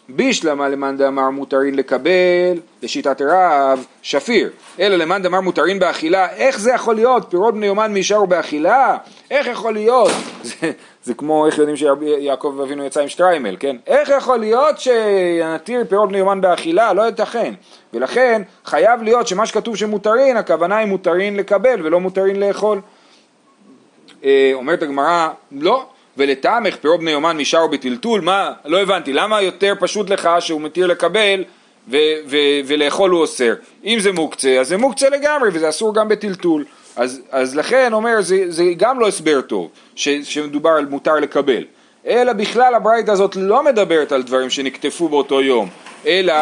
בישלמה 0.08 0.68
למאן 0.68 0.96
דאמר 0.96 1.30
מותרין 1.30 1.74
לקבל, 1.74 2.60
לשיטת 2.82 3.22
רב, 3.22 3.86
שפיר. 4.02 4.50
אלא 4.80 4.96
למאן 4.96 5.22
דאמר 5.22 5.40
מותרין 5.40 5.78
באכילה, 5.78 6.30
איך 6.30 6.60
זה 6.60 6.72
יכול 6.72 6.94
להיות? 6.94 7.26
פירות 7.30 7.54
בני 7.54 7.66
יומן 7.66 7.92
מישארו 7.92 8.26
באכילה? 8.26 8.96
איך 9.30 9.46
יכול 9.46 9.72
להיות? 9.72 10.12
זה, 10.42 10.72
זה 11.04 11.14
כמו 11.14 11.46
איך 11.46 11.58
יודעים 11.58 11.76
שיעקב 11.76 12.60
אבינו 12.62 12.84
יצא 12.84 13.00
עם 13.00 13.08
שטריימל, 13.08 13.56
כן? 13.60 13.76
איך 13.86 14.08
יכול 14.08 14.38
להיות 14.38 14.78
שנתיר 14.78 15.84
פירות 15.88 16.08
בני 16.08 16.18
יומן 16.18 16.40
באכילה? 16.40 16.92
לא 16.92 17.02
ייתכן. 17.02 17.54
ולכן 17.94 18.42
חייב 18.64 19.02
להיות 19.02 19.28
שמה 19.28 19.46
שכתוב 19.46 19.76
שמותרין, 19.76 20.36
הכוונה 20.36 20.76
היא 20.76 20.86
מותרין 20.86 21.36
לקבל 21.36 21.80
ולא 21.86 22.00
מותרין 22.00 22.40
לאכול. 22.40 22.80
אה, 24.24 24.50
אומרת 24.54 24.82
הגמרא, 24.82 25.28
לא, 25.52 25.86
ולטעמך 26.16 26.76
פירות 26.76 27.00
בני 27.00 27.10
יומן 27.10 27.36
משאר 27.36 27.66
בטלטול, 27.66 28.20
מה? 28.20 28.52
לא 28.64 28.82
הבנתי, 28.82 29.12
למה 29.12 29.42
יותר 29.42 29.72
פשוט 29.80 30.10
לך 30.10 30.28
שהוא 30.40 30.60
מתיר 30.60 30.86
לקבל 30.86 31.44
ו- 31.88 31.96
ו- 32.26 32.60
ולאכול 32.66 33.10
הוא 33.10 33.20
אוסר? 33.20 33.54
אם 33.84 33.98
זה 34.00 34.12
מוקצה, 34.12 34.60
אז 34.60 34.68
זה 34.68 34.76
מוקצה 34.76 35.08
לגמרי 35.08 35.48
וזה 35.52 35.68
אסור 35.68 35.94
גם 35.94 36.08
בטלטול. 36.08 36.64
אז, 36.96 37.20
אז 37.30 37.56
לכן 37.56 37.92
אומר, 37.92 38.22
זה, 38.22 38.44
זה 38.48 38.64
גם 38.76 39.00
לא 39.00 39.08
הסבר 39.08 39.40
טוב, 39.40 39.68
ש- 39.96 40.08
שמדובר 40.08 40.70
על 40.70 40.86
מותר 40.86 41.14
לקבל. 41.14 41.64
אלא 42.06 42.32
בכלל 42.32 42.74
הברייתא 42.74 43.10
הזאת 43.10 43.36
לא 43.36 43.64
מדברת 43.64 44.12
על 44.12 44.22
דברים 44.22 44.50
שנקטפו 44.50 45.08
באותו 45.08 45.40
יום, 45.40 45.68
אלא 46.06 46.34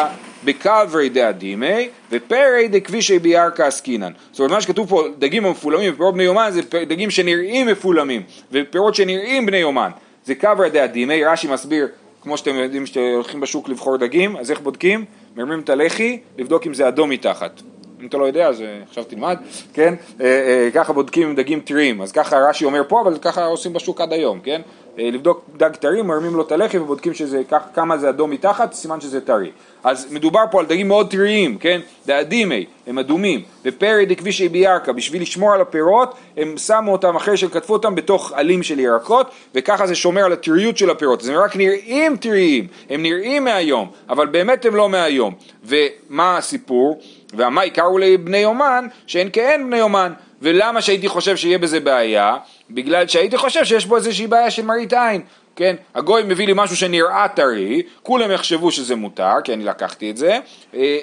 בקברי 0.45 1.09
דאדימי 1.09 1.89
ופרי 2.11 2.67
דכבישי 2.67 3.19
ביארקה 3.19 3.67
עסקינן. 3.67 4.11
זאת 4.31 4.39
אומרת 4.39 4.51
מה 4.51 4.61
שכתוב 4.61 4.89
פה 4.89 5.07
דגים 5.19 5.45
המפולמים 5.45 5.93
ופירות 5.93 6.13
בני 6.13 6.23
יומן 6.23 6.49
זה 6.51 6.61
דגים 6.87 7.09
שנראים 7.09 7.67
מפולמים 7.67 8.21
ופירות 8.51 8.95
שנראים 8.95 9.45
בני 9.45 9.57
יומן 9.57 9.89
זה 10.25 10.35
כוורי 10.35 10.69
דאדימי, 10.69 11.25
רש"י 11.25 11.47
מסביר 11.47 11.87
כמו 12.21 12.37
שאתם 12.37 12.55
יודעים 12.55 12.85
שאתם 12.85 12.99
הולכים 12.99 13.39
בשוק 13.39 13.69
לבחור 13.69 13.97
דגים 13.97 14.37
אז 14.37 14.51
איך 14.51 14.59
בודקים? 14.61 15.05
מרימים 15.35 15.59
את 15.59 15.69
הלחי 15.69 16.19
לבדוק 16.37 16.67
אם 16.67 16.73
זה 16.73 16.87
אדום 16.87 17.09
מתחת 17.09 17.61
אם 18.03 18.07
אתה 18.07 18.17
לא 18.17 18.25
יודע 18.25 18.47
אז 18.47 18.61
אה, 18.61 18.79
עכשיו 18.87 19.03
תלמד, 19.03 19.37
כן? 19.73 19.93
אה, 20.21 20.25
אה, 20.25 20.69
ככה 20.73 20.93
בודקים 20.93 21.35
דגים 21.35 21.59
טריים, 21.59 22.01
אז 22.01 22.11
ככה 22.11 22.37
רש"י 22.37 22.65
אומר 22.65 22.81
פה, 22.87 23.01
אבל 23.01 23.17
ככה 23.17 23.45
עושים 23.45 23.73
בשוק 23.73 24.01
עד 24.01 24.13
היום, 24.13 24.39
כן? 24.39 24.61
לבדוק 24.97 25.45
דג 25.57 25.75
טרי, 25.75 26.01
מרימים 26.01 26.35
לו 26.35 26.41
את 26.41 26.51
הלחי 26.51 26.81
ובודקים 26.81 27.13
שזה, 27.13 27.41
כמה 27.73 27.97
זה 27.97 28.09
אדום 28.09 28.31
מתחת, 28.31 28.73
סימן 28.73 29.01
שזה 29.01 29.21
טרי. 29.21 29.51
אז 29.83 30.07
מדובר 30.11 30.43
פה 30.51 30.59
על 30.59 30.65
דגים 30.65 30.87
מאוד 30.87 31.11
טריים, 31.11 31.57
כן? 31.57 31.81
דאדימי, 32.05 32.65
הם 32.87 32.99
אדומים, 32.99 33.41
ופירי 33.65 34.05
דכבישי 34.05 34.49
בירקא, 34.49 34.93
בשביל 34.93 35.21
לשמור 35.21 35.53
על 35.53 35.61
הפירות, 35.61 36.15
הם 36.37 36.57
שמו 36.57 36.91
אותם 36.91 37.15
אחרי 37.15 37.37
שקטפו 37.37 37.73
אותם 37.73 37.95
בתוך 37.95 38.31
עלים 38.35 38.63
של 38.63 38.79
ירקות, 38.79 39.27
וככה 39.55 39.87
זה 39.87 39.95
שומר 39.95 40.25
על 40.25 40.33
הטריות 40.33 40.77
של 40.77 40.89
הפירות. 40.89 41.21
אז 41.21 41.29
הם 41.29 41.35
רק 41.35 41.55
נראים 41.55 42.17
טריים, 42.17 42.67
הם 42.89 43.03
נראים 43.03 43.43
מהיום, 43.43 43.91
אבל 44.09 44.27
באמת 44.27 44.65
הם 44.65 44.75
לא 44.75 44.89
מהיום. 44.89 45.33
ומה 45.65 46.37
הסיפור? 46.37 46.99
והמאי 47.33 47.69
קראו 47.69 47.97
לבני 47.97 48.37
יומן, 48.37 48.87
שאין 49.07 49.29
כאין 49.33 49.67
בני 49.67 49.77
יומן. 49.77 50.13
ולמה 50.41 50.81
שהייתי 50.81 51.07
חושב 51.07 51.37
שיהיה 51.37 51.57
בזה 51.57 51.79
בעיה? 51.79 52.37
בגלל 52.69 53.07
שהייתי 53.07 53.37
חושב 53.37 53.65
שיש 53.65 53.85
פה 53.85 53.97
איזושהי 53.97 54.27
בעיה 54.27 54.51
של 54.51 54.65
מראית 54.65 54.93
עין. 54.93 55.21
כן, 55.55 55.75
הגוי 55.95 56.23
מביא 56.23 56.47
לי 56.47 56.53
משהו 56.55 56.75
שנראה 56.75 57.27
טרי, 57.27 57.81
כולם 58.03 58.31
יחשבו 58.31 58.71
שזה 58.71 58.95
מותר, 58.95 59.33
כי 59.43 59.53
אני 59.53 59.63
לקחתי 59.63 60.11
את 60.11 60.17
זה, 60.17 60.31
אה, 60.31 60.39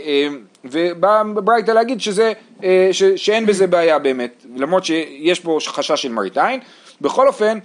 אה, 0.05 0.29
ובא 0.64 1.23
ברייתא 1.35 1.71
להגיד 1.71 2.01
שזה, 2.01 2.33
אה, 2.64 2.88
ש, 2.93 3.03
שאין 3.03 3.47
בזה 3.47 3.66
בעיה 3.66 3.99
באמת, 3.99 4.45
למרות 4.57 4.85
שיש 4.85 5.40
פה 5.40 5.59
חשש 5.66 6.03
של 6.03 6.12
מראית 6.12 6.38
עין. 6.38 6.61
בכל 7.01 7.29
אופן, 7.29 7.59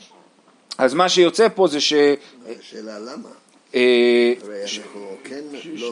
אז 0.77 0.93
מה 0.93 1.09
שיוצא 1.09 1.47
פה 1.55 1.67
זה 1.67 1.81
ש... 1.81 1.93
השאלה 2.59 2.99
למה? 2.99 3.29
אה, 3.75 4.33
כן 5.23 5.41
לא 5.75 5.91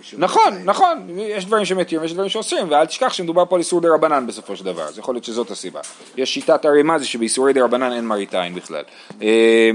משום 0.00 0.20
נכון, 0.20 0.54
נכון, 0.64 1.06
יש 1.16 1.44
דברים 1.44 1.64
שמתירים 1.64 2.02
ויש 2.02 2.12
דברים 2.12 2.28
שעושים, 2.28 2.70
ואל 2.70 2.86
תשכח 2.86 3.12
שמדובר 3.12 3.46
פה 3.46 3.56
על 3.56 3.60
איסור 3.60 3.80
דה 3.80 3.88
רבנן 3.94 4.26
בסופו 4.26 4.56
של 4.56 4.64
דבר, 4.64 4.82
אז 4.82 4.98
יכול 4.98 5.14
להיות 5.14 5.24
שזאת 5.24 5.50
הסיבה. 5.50 5.80
יש 6.16 6.34
שיטת 6.34 6.64
הרימה 6.64 6.98
זה 6.98 7.06
שבאיסורי 7.06 7.52
דה 7.52 7.64
רבנן 7.64 7.92
אין 7.92 8.06
מראית 8.06 8.34
עין 8.34 8.54
בכלל. 8.54 8.82
אה, 9.22 9.70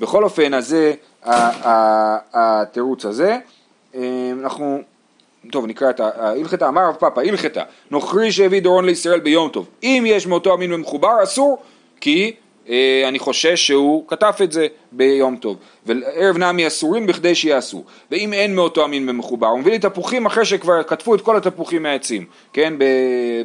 בכל 0.00 0.24
אופן, 0.24 0.54
אז 0.54 0.68
זה 0.68 0.94
התירוץ 2.32 3.04
הזה. 3.04 3.36
אה, 3.94 4.32
אנחנו, 4.40 4.82
טוב 5.52 5.66
נקרא 5.66 5.90
את 5.90 6.00
ההלכתה, 6.00 6.68
אמר 6.68 6.88
רב 6.88 6.94
פאפא, 6.94 7.20
הלכתה, 7.20 7.62
נוכרי 7.90 8.32
שהביא 8.32 8.62
דורון 8.62 8.84
לישראל 8.84 9.20
ביום 9.20 9.48
טוב, 9.48 9.68
אם 9.82 10.04
יש 10.06 10.26
מאותו 10.26 10.52
המין 10.52 10.72
ומחובר 10.72 11.22
אסור, 11.22 11.58
כי 12.00 12.32
אני 13.08 13.18
חושש 13.18 13.66
שהוא 13.66 14.04
כתב 14.08 14.32
את 14.44 14.52
זה 14.52 14.66
ביום 14.92 15.36
טוב. 15.36 15.56
וערב 15.86 16.38
נמי 16.38 16.66
אסורים 16.66 17.06
בכדי 17.06 17.34
שיעשו. 17.34 17.84
ואם 18.10 18.32
אין 18.32 18.54
מאותו 18.54 18.84
המין 18.84 19.06
במחובר, 19.06 19.46
הוא 19.46 19.58
מביא 19.58 19.72
לי 19.72 19.78
תפוחים 19.78 20.26
אחרי 20.26 20.44
שכבר 20.44 20.82
כתבו 20.82 21.14
את 21.14 21.20
כל 21.20 21.36
התפוחים 21.36 21.82
מהעצים, 21.82 22.24
כן, 22.52 22.74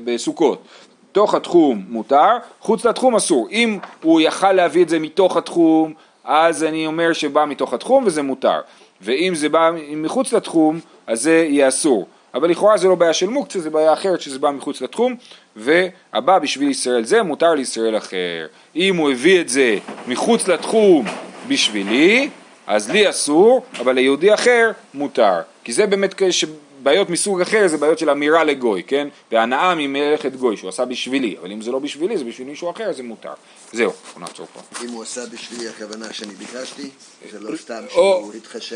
בסוכות. 0.04 0.64
תוך 1.12 1.36
התחום 1.36 1.84
מותר, 1.90 2.38
חוץ 2.60 2.86
לתחום 2.86 3.16
אסור. 3.16 3.48
אם 3.52 3.78
הוא 4.02 4.22
יכל 4.22 4.52
להביא 4.52 4.84
את 4.84 4.90
זה 4.90 5.00
מתוך 5.00 5.38
התחום, 5.38 5.94
אז 6.24 6.64
אני 6.64 6.86
אומר 6.88 7.14
שבא 7.14 7.46
מתוך 7.46 7.74
התחום 7.74 8.04
וזה 8.06 8.22
מותר. 8.22 8.60
ואם 9.02 9.36
זה 9.36 9.50
בא 9.50 9.72
מחוץ 9.96 10.34
לתחום, 10.34 10.80
אז 11.08 11.22
זה 11.22 11.46
יהיה 11.50 11.68
אסור. 11.68 12.08
אבל 12.34 12.50
לכאורה 12.50 12.78
זה 12.78 12.88
לא 12.88 12.96
בעיה 12.96 13.14
של 13.14 13.30
מוקצה, 13.30 13.60
זה 13.60 13.70
בעיה 13.70 13.94
אחרת 13.94 14.22
שזה 14.22 14.40
בא 14.40 14.52
מחוץ 14.52 14.82
לתחום, 14.82 15.16
והבא 15.56 16.40
בשביל 16.40 16.70
ישראל 16.70 17.06
זה 17.06 17.24
מותר 17.24 17.54
לישראל 17.54 17.98
אחר. 17.98 18.48
אם 18.76 18.96
הוא 18.96 19.12
הביא 19.12 19.42
את 19.42 19.50
זה 19.50 19.78
מחוץ 20.08 20.48
לתחום 20.48 21.06
בשבילי, 21.48 22.30
אז 22.68 22.90
לי 22.90 23.10
אסור, 23.10 23.66
אבל 23.80 23.94
ליהודי 23.94 24.34
אחר 24.34 24.72
מותר. 24.94 25.42
כי 25.64 25.74
זה 25.74 25.86
באמת 25.86 26.16
בעיות 26.84 27.10
מסוג 27.10 27.42
אחר, 27.42 27.68
זה 27.68 27.78
בעיות 27.78 28.00
של 28.00 28.10
אמירה 28.10 28.44
לגוי, 28.44 28.84
כן? 28.88 29.08
והנאה 29.32 29.76
ממלאכת 29.76 30.36
גוי, 30.36 30.58
שהוא 30.58 30.70
עשה 30.70 30.86
בשבילי, 30.86 31.36
אבל 31.42 31.52
אם 31.52 31.62
זה 31.62 31.72
לא 31.72 31.80
בשבילי, 31.80 32.18
זה 32.18 32.24
בשביל 32.24 32.48
מישהו 32.48 32.72
אחר, 32.72 32.94
זה 32.94 33.04
מותר. 33.04 33.34
זהו, 33.74 33.92
בוא 34.14 34.22
נעצור 34.22 34.48
פה. 34.54 34.86
אם 34.86 34.90
הוא 34.90 35.04
עשה 35.04 35.22
בשבילי, 35.26 35.70
הכוונה 35.70 36.14
שאני 36.14 36.34
ביקשתי, 36.34 36.90
זה 37.32 37.40
לא 37.40 37.58
סתם 37.58 37.84
שהוא 37.90 38.34
התחשב. 38.34 38.70